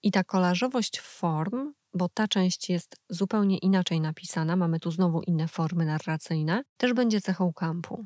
I 0.04 0.12
ta 0.12 0.24
kolażowość 0.24 1.00
form, 1.00 1.74
bo 1.94 2.10
ta 2.14 2.28
część 2.28 2.70
jest 2.70 2.96
zupełnie 3.10 3.58
inaczej 3.58 4.02
napisana, 4.02 4.56
mamy 4.56 4.80
tu 4.80 4.92
znowu 4.92 5.22
inne 5.22 5.48
formy 5.48 5.86
narracyjne, 5.86 6.64
też 6.78 6.94
będzie 6.94 7.22
cechą 7.22 7.54
kampu. 7.54 8.06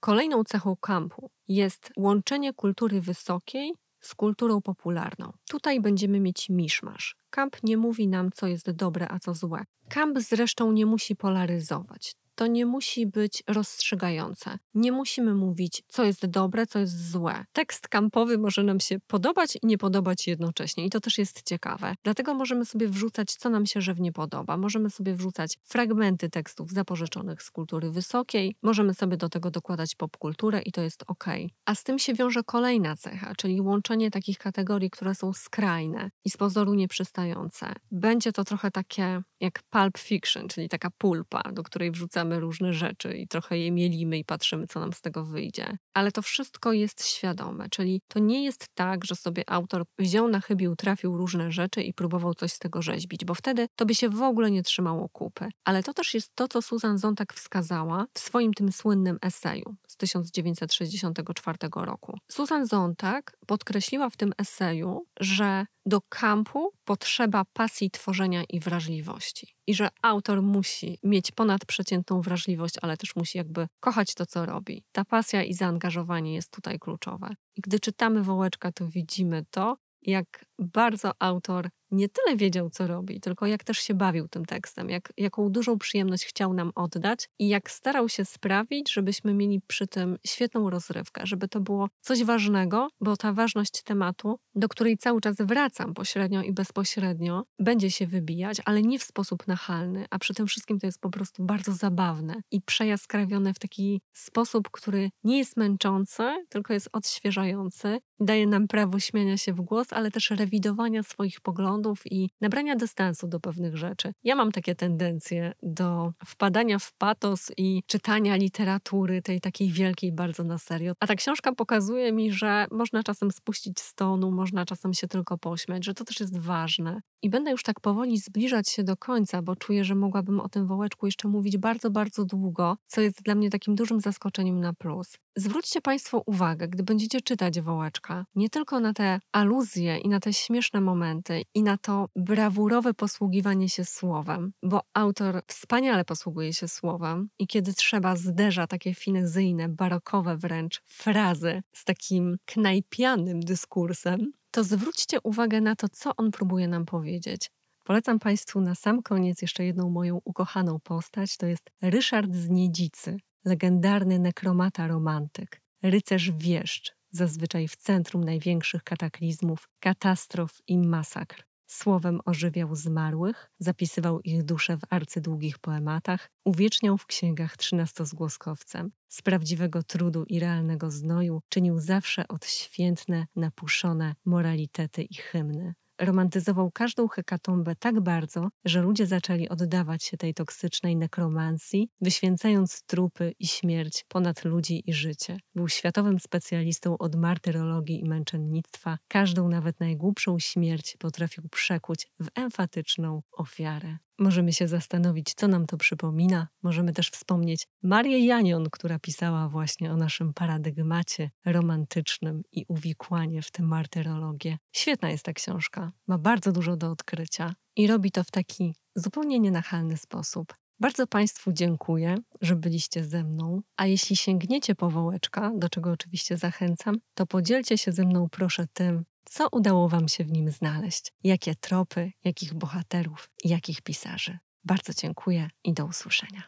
Kolejną 0.00 0.44
cechą 0.44 0.76
kampu 0.76 1.30
jest 1.48 1.92
łączenie 1.96 2.54
kultury 2.54 3.00
wysokiej 3.00 3.72
z 4.06 4.14
kulturą 4.14 4.60
popularną. 4.60 5.32
Tutaj 5.48 5.80
będziemy 5.80 6.20
mieć 6.20 6.48
miszmasz. 6.48 7.16
Kamp 7.30 7.56
nie 7.62 7.76
mówi 7.76 8.08
nam, 8.08 8.30
co 8.34 8.46
jest 8.46 8.70
dobre, 8.70 9.08
a 9.10 9.18
co 9.18 9.34
złe. 9.34 9.64
Kamp 9.88 10.18
zresztą 10.18 10.72
nie 10.72 10.86
musi 10.86 11.16
polaryzować 11.16 12.16
to 12.34 12.46
nie 12.46 12.66
musi 12.66 13.06
być 13.06 13.42
rozstrzygające. 13.46 14.58
Nie 14.74 14.92
musimy 14.92 15.34
mówić, 15.34 15.82
co 15.88 16.04
jest 16.04 16.26
dobre, 16.26 16.66
co 16.66 16.78
jest 16.78 17.10
złe. 17.10 17.44
Tekst 17.52 17.88
kampowy 17.88 18.38
może 18.38 18.62
nam 18.62 18.80
się 18.80 18.98
podobać 19.06 19.56
i 19.62 19.66
nie 19.66 19.78
podobać 19.78 20.26
jednocześnie, 20.26 20.86
i 20.86 20.90
to 20.90 21.00
też 21.00 21.18
jest 21.18 21.42
ciekawe. 21.42 21.94
Dlatego 22.02 22.34
możemy 22.34 22.64
sobie 22.64 22.88
wrzucać, 22.88 23.34
co 23.34 23.50
nam 23.50 23.66
się 23.66 23.80
żywnie 23.80 24.12
podoba. 24.12 24.56
Możemy 24.56 24.90
sobie 24.90 25.14
wrzucać 25.14 25.58
fragmenty 25.64 26.30
tekstów 26.30 26.70
zapożyczonych 26.70 27.42
z 27.42 27.50
kultury 27.50 27.90
wysokiej, 27.90 28.56
możemy 28.62 28.94
sobie 28.94 29.16
do 29.16 29.28
tego 29.28 29.50
dokładać 29.50 29.94
popkulturę 29.94 30.62
i 30.62 30.72
to 30.72 30.82
jest 30.82 31.04
ok. 31.06 31.24
A 31.64 31.74
z 31.74 31.84
tym 31.84 31.98
się 31.98 32.14
wiąże 32.14 32.42
kolejna 32.42 32.96
cecha, 32.96 33.32
czyli 33.36 33.60
łączenie 33.60 34.10
takich 34.10 34.38
kategorii, 34.38 34.90
które 34.90 35.14
są 35.14 35.32
skrajne 35.32 36.10
i 36.24 36.30
z 36.30 36.36
pozoru 36.36 36.74
nieprzystające. 36.74 37.74
Będzie 37.90 38.32
to 38.32 38.44
trochę 38.44 38.70
takie 38.70 39.22
jak 39.40 39.62
pulp 39.70 39.98
fiction, 39.98 40.48
czyli 40.48 40.68
taka 40.68 40.90
pulpa, 40.98 41.42
do 41.52 41.62
której 41.62 41.90
wrzucamy 41.90 42.23
różne 42.32 42.72
rzeczy 42.72 43.16
i 43.16 43.28
trochę 43.28 43.58
je 43.58 43.72
mielimy 43.72 44.18
i 44.18 44.24
patrzymy, 44.24 44.66
co 44.66 44.80
nam 44.80 44.92
z 44.92 45.00
tego 45.00 45.24
wyjdzie. 45.24 45.76
Ale 45.94 46.12
to 46.12 46.22
wszystko 46.22 46.72
jest 46.72 47.06
świadome, 47.06 47.68
czyli 47.70 48.00
to 48.08 48.18
nie 48.18 48.44
jest 48.44 48.66
tak, 48.74 49.04
że 49.04 49.14
sobie 49.14 49.42
autor 49.46 49.84
wziął 49.98 50.28
na 50.28 50.40
chybił, 50.40 50.76
trafił 50.76 51.16
różne 51.16 51.52
rzeczy 51.52 51.82
i 51.82 51.94
próbował 51.94 52.34
coś 52.34 52.52
z 52.52 52.58
tego 52.58 52.82
rzeźbić, 52.82 53.24
bo 53.24 53.34
wtedy 53.34 53.66
to 53.76 53.86
by 53.86 53.94
się 53.94 54.08
w 54.08 54.22
ogóle 54.22 54.50
nie 54.50 54.62
trzymało 54.62 55.08
kupy. 55.08 55.48
Ale 55.64 55.82
to 55.82 55.94
też 55.94 56.14
jest 56.14 56.30
to, 56.34 56.48
co 56.48 56.62
Susan 56.62 56.98
Zontak 56.98 57.34
wskazała 57.34 58.06
w 58.14 58.18
swoim 58.18 58.54
tym 58.54 58.72
słynnym 58.72 59.18
eseju 59.22 59.74
z 59.88 59.96
1964 59.96 61.58
roku. 61.76 62.18
Susan 62.30 62.66
Zontak 62.66 63.36
podkreśliła 63.46 64.10
w 64.10 64.16
tym 64.16 64.32
eseju, 64.38 65.06
że 65.20 65.66
do 65.86 66.00
kampu 66.08 66.70
potrzeba 66.84 67.44
pasji 67.52 67.90
tworzenia 67.90 68.44
i 68.48 68.60
wrażliwości. 68.60 69.54
I 69.66 69.74
że 69.74 69.88
autor 70.02 70.42
musi 70.42 70.98
mieć 71.02 71.32
ponadprzeciętną 71.32 72.20
wrażliwość, 72.20 72.74
ale 72.82 72.96
też 72.96 73.16
musi 73.16 73.38
jakby 73.38 73.66
kochać 73.80 74.14
to, 74.14 74.26
co 74.26 74.46
robi. 74.46 74.84
Ta 74.92 75.04
pasja 75.04 75.42
i 75.42 75.54
zaangażowanie 75.54 76.34
jest 76.34 76.50
tutaj 76.50 76.78
kluczowe. 76.78 77.34
I 77.56 77.60
gdy 77.60 77.80
czytamy 77.80 78.22
Wołeczka, 78.22 78.72
to 78.72 78.88
widzimy 78.88 79.44
to, 79.50 79.76
jak 80.06 80.44
bardzo 80.58 81.12
autor 81.18 81.68
nie 81.90 82.08
tyle 82.08 82.36
wiedział, 82.36 82.70
co 82.70 82.86
robi, 82.86 83.20
tylko 83.20 83.46
jak 83.46 83.64
też 83.64 83.78
się 83.78 83.94
bawił 83.94 84.28
tym 84.28 84.44
tekstem, 84.44 84.90
jak, 84.90 85.12
jaką 85.16 85.50
dużą 85.50 85.78
przyjemność 85.78 86.24
chciał 86.24 86.54
nam 86.54 86.72
oddać 86.74 87.28
i 87.38 87.48
jak 87.48 87.70
starał 87.70 88.08
się 88.08 88.24
sprawić, 88.24 88.92
żebyśmy 88.92 89.34
mieli 89.34 89.60
przy 89.66 89.86
tym 89.86 90.18
świetną 90.26 90.70
rozrywkę, 90.70 91.26
żeby 91.26 91.48
to 91.48 91.60
było 91.60 91.88
coś 92.00 92.24
ważnego, 92.24 92.88
bo 93.00 93.16
ta 93.16 93.32
ważność 93.32 93.82
tematu, 93.82 94.38
do 94.54 94.68
której 94.68 94.98
cały 94.98 95.20
czas 95.20 95.36
wracam 95.38 95.94
pośrednio 95.94 96.42
i 96.42 96.52
bezpośrednio, 96.52 97.44
będzie 97.58 97.90
się 97.90 98.06
wybijać, 98.06 98.60
ale 98.64 98.82
nie 98.82 98.98
w 98.98 99.02
sposób 99.02 99.46
nachalny, 99.46 100.06
a 100.10 100.18
przy 100.18 100.34
tym 100.34 100.46
wszystkim 100.46 100.78
to 100.78 100.86
jest 100.86 101.00
po 101.00 101.10
prostu 101.10 101.44
bardzo 101.44 101.72
zabawne 101.72 102.34
i 102.50 102.62
przejaskrawione 102.62 103.54
w 103.54 103.58
taki 103.58 104.00
sposób, 104.12 104.68
który 104.70 105.10
nie 105.24 105.38
jest 105.38 105.56
męczący, 105.56 106.22
tylko 106.48 106.72
jest 106.72 106.88
odświeżający, 106.92 107.98
daje 108.20 108.46
nam 108.46 108.68
prawo 108.68 109.00
śmiania 109.00 109.36
się 109.36 109.52
w 109.52 109.60
głos, 109.60 109.86
ale 109.90 110.10
też 110.10 110.30
rewidowania 110.30 111.02
swoich 111.02 111.40
poglądów 111.40 112.02
i 112.10 112.30
nabrania 112.40 112.76
dystansu 112.76 113.28
do 113.28 113.40
pewnych 113.40 113.76
rzeczy. 113.76 114.12
Ja 114.24 114.36
mam 114.36 114.52
takie 114.52 114.74
tendencje 114.74 115.52
do 115.62 116.12
wpadania 116.26 116.78
w 116.78 116.92
patos 116.92 117.52
i 117.56 117.82
czytania 117.86 118.36
literatury 118.36 119.22
tej 119.22 119.40
takiej 119.40 119.70
wielkiej 119.70 120.12
bardzo 120.12 120.44
na 120.44 120.58
serio. 120.58 120.92
A 121.00 121.06
ta 121.06 121.14
książka 121.14 121.52
pokazuje 121.52 122.12
mi, 122.12 122.32
że 122.32 122.66
można 122.70 123.02
czasem 123.02 123.30
spuścić 123.30 123.80
z 123.80 123.94
tonu, 123.94 124.30
można 124.44 124.64
czasem 124.64 124.94
się 124.94 125.08
tylko 125.08 125.38
pośmiać, 125.38 125.84
że 125.84 125.94
to 125.94 126.04
też 126.04 126.20
jest 126.20 126.38
ważne. 126.38 127.00
I 127.22 127.30
będę 127.30 127.50
już 127.50 127.62
tak 127.62 127.80
powoli 127.80 128.18
zbliżać 128.18 128.70
się 128.70 128.84
do 128.84 128.96
końca, 128.96 129.42
bo 129.42 129.56
czuję, 129.56 129.84
że 129.84 129.94
mogłabym 129.94 130.40
o 130.40 130.48
tym 130.48 130.66
wołeczku 130.66 131.06
jeszcze 131.06 131.28
mówić 131.28 131.58
bardzo, 131.58 131.90
bardzo 131.90 132.24
długo, 132.24 132.76
co 132.86 133.00
jest 133.00 133.22
dla 133.22 133.34
mnie 133.34 133.50
takim 133.50 133.74
dużym 133.74 134.00
zaskoczeniem 134.00 134.60
na 134.60 134.72
plus. 134.72 135.18
Zwróćcie 135.36 135.80
Państwo 135.80 136.22
uwagę, 136.26 136.68
gdy 136.68 136.82
będziecie 136.82 137.20
czytać 137.20 137.60
Wołeczka, 137.60 138.26
nie 138.34 138.50
tylko 138.50 138.80
na 138.80 138.92
te 138.92 139.20
aluzje 139.32 139.98
i 139.98 140.08
na 140.08 140.20
te 140.20 140.32
śmieszne 140.32 140.80
momenty 140.80 141.42
i 141.54 141.62
na 141.62 141.78
to 141.78 142.08
brawurowe 142.16 142.94
posługiwanie 142.94 143.68
się 143.68 143.84
słowem, 143.84 144.52
bo 144.62 144.80
autor 144.94 145.42
wspaniale 145.46 146.04
posługuje 146.04 146.52
się 146.52 146.68
słowem 146.68 147.28
i 147.38 147.46
kiedy 147.46 147.74
trzeba 147.74 148.16
zderza 148.16 148.66
takie 148.66 148.94
finezyjne, 148.94 149.68
barokowe 149.68 150.36
wręcz 150.36 150.82
frazy 150.86 151.62
z 151.72 151.84
takim 151.84 152.36
knajpianym 152.44 153.40
dyskursem, 153.40 154.32
to 154.50 154.64
zwróćcie 154.64 155.18
uwagę 155.22 155.60
na 155.60 155.76
to, 155.76 155.88
co 155.88 156.16
on 156.16 156.30
próbuje 156.30 156.68
nam 156.68 156.86
powiedzieć. 156.86 157.50
Polecam 157.84 158.18
Państwu 158.18 158.60
na 158.60 158.74
sam 158.74 159.02
koniec 159.02 159.42
jeszcze 159.42 159.64
jedną 159.64 159.90
moją 159.90 160.20
ukochaną 160.24 160.80
postać, 160.80 161.36
to 161.36 161.46
jest 161.46 161.70
Ryszard 161.82 162.34
z 162.34 162.48
Niedzicy, 162.48 163.16
legendarny 163.44 164.18
nekromata 164.18 164.86
romantyk, 164.86 165.60
rycerz 165.82 166.30
wieszcz, 166.30 166.94
zazwyczaj 167.10 167.68
w 167.68 167.76
centrum 167.76 168.24
największych 168.24 168.82
kataklizmów, 168.82 169.68
katastrof 169.80 170.58
i 170.66 170.78
masakr. 170.78 171.44
Słowem 171.66 172.20
ożywiał 172.24 172.74
zmarłych, 172.76 173.50
zapisywał 173.58 174.20
ich 174.20 174.42
dusze 174.42 174.76
w 174.76 174.80
arcydługich 174.90 175.58
poematach, 175.58 176.30
uwieczniał 176.44 176.98
w 176.98 177.06
księgach 177.06 177.56
trzynastozgłoskowcem. 177.56 178.92
Z 179.08 179.22
prawdziwego 179.22 179.82
trudu 179.82 180.24
i 180.24 180.40
realnego 180.40 180.90
znoju 180.90 181.40
czynił 181.48 181.78
zawsze 181.78 182.28
odświętne, 182.28 183.26
napuszone 183.36 184.14
moralitety 184.24 185.02
i 185.02 185.14
hymny 185.14 185.74
romantyzował 186.00 186.70
każdą 186.70 187.08
hekatombę 187.08 187.74
tak 187.76 188.00
bardzo, 188.00 188.48
że 188.64 188.82
ludzie 188.82 189.06
zaczęli 189.06 189.48
oddawać 189.48 190.04
się 190.04 190.16
tej 190.16 190.34
toksycznej 190.34 190.96
nekromancji, 190.96 191.88
wyświęcając 192.00 192.82
trupy 192.86 193.32
i 193.38 193.46
śmierć 193.46 194.04
ponad 194.08 194.44
ludzi 194.44 194.82
i 194.86 194.92
życie. 194.92 195.36
Był 195.54 195.68
światowym 195.68 196.18
specjalistą 196.20 196.98
od 196.98 197.16
martyrologii 197.16 198.00
i 198.00 198.08
męczennictwa. 198.08 198.98
Każdą, 199.08 199.48
nawet 199.48 199.80
najgłupszą 199.80 200.38
śmierć 200.38 200.96
potrafił 200.98 201.48
przekuć 201.48 202.06
w 202.20 202.28
emfatyczną 202.34 203.22
ofiarę. 203.32 203.96
Możemy 204.18 204.52
się 204.52 204.68
zastanowić, 204.68 205.34
co 205.34 205.48
nam 205.48 205.66
to 205.66 205.76
przypomina. 205.76 206.48
Możemy 206.62 206.92
też 206.92 207.10
wspomnieć 207.10 207.66
Marię 207.82 208.26
Janion, 208.26 208.70
która 208.70 208.98
pisała 208.98 209.48
właśnie 209.48 209.92
o 209.92 209.96
naszym 209.96 210.34
paradygmacie 210.34 211.30
romantycznym 211.44 212.42
i 212.52 212.64
uwikłanie 212.68 213.42
w 213.42 213.50
tę 213.50 213.62
martyrologię. 213.62 214.58
Świetna 214.72 215.10
jest 215.10 215.24
ta 215.24 215.32
książka, 215.32 215.92
ma 216.06 216.18
bardzo 216.18 216.52
dużo 216.52 216.76
do 216.76 216.90
odkrycia 216.90 217.54
i 217.76 217.86
robi 217.86 218.10
to 218.10 218.24
w 218.24 218.30
taki 218.30 218.74
zupełnie 218.94 219.40
nienachalny 219.40 219.96
sposób. 219.96 220.54
Bardzo 220.80 221.06
Państwu 221.06 221.52
dziękuję, 221.52 222.16
że 222.40 222.56
byliście 222.56 223.04
ze 223.04 223.24
mną, 223.24 223.62
a 223.76 223.86
jeśli 223.86 224.16
sięgniecie 224.16 224.74
po 224.74 224.90
wołeczka, 224.90 225.52
do 225.56 225.68
czego 225.68 225.90
oczywiście 225.90 226.36
zachęcam, 226.36 226.96
to 227.14 227.26
podzielcie 227.26 227.78
się 227.78 227.92
ze 227.92 228.04
mną 228.04 228.28
proszę 228.30 228.66
tym, 228.72 229.04
co 229.24 229.48
udało 229.52 229.88
Wam 229.88 230.08
się 230.08 230.24
w 230.24 230.32
nim 230.32 230.50
znaleźć? 230.50 231.12
Jakie 231.24 231.54
tropy, 231.54 232.12
jakich 232.24 232.54
bohaterów, 232.54 233.30
jakich 233.44 233.82
pisarzy? 233.82 234.38
Bardzo 234.64 234.92
dziękuję 234.94 235.50
i 235.64 235.72
do 235.72 235.86
usłyszenia. 235.86 236.42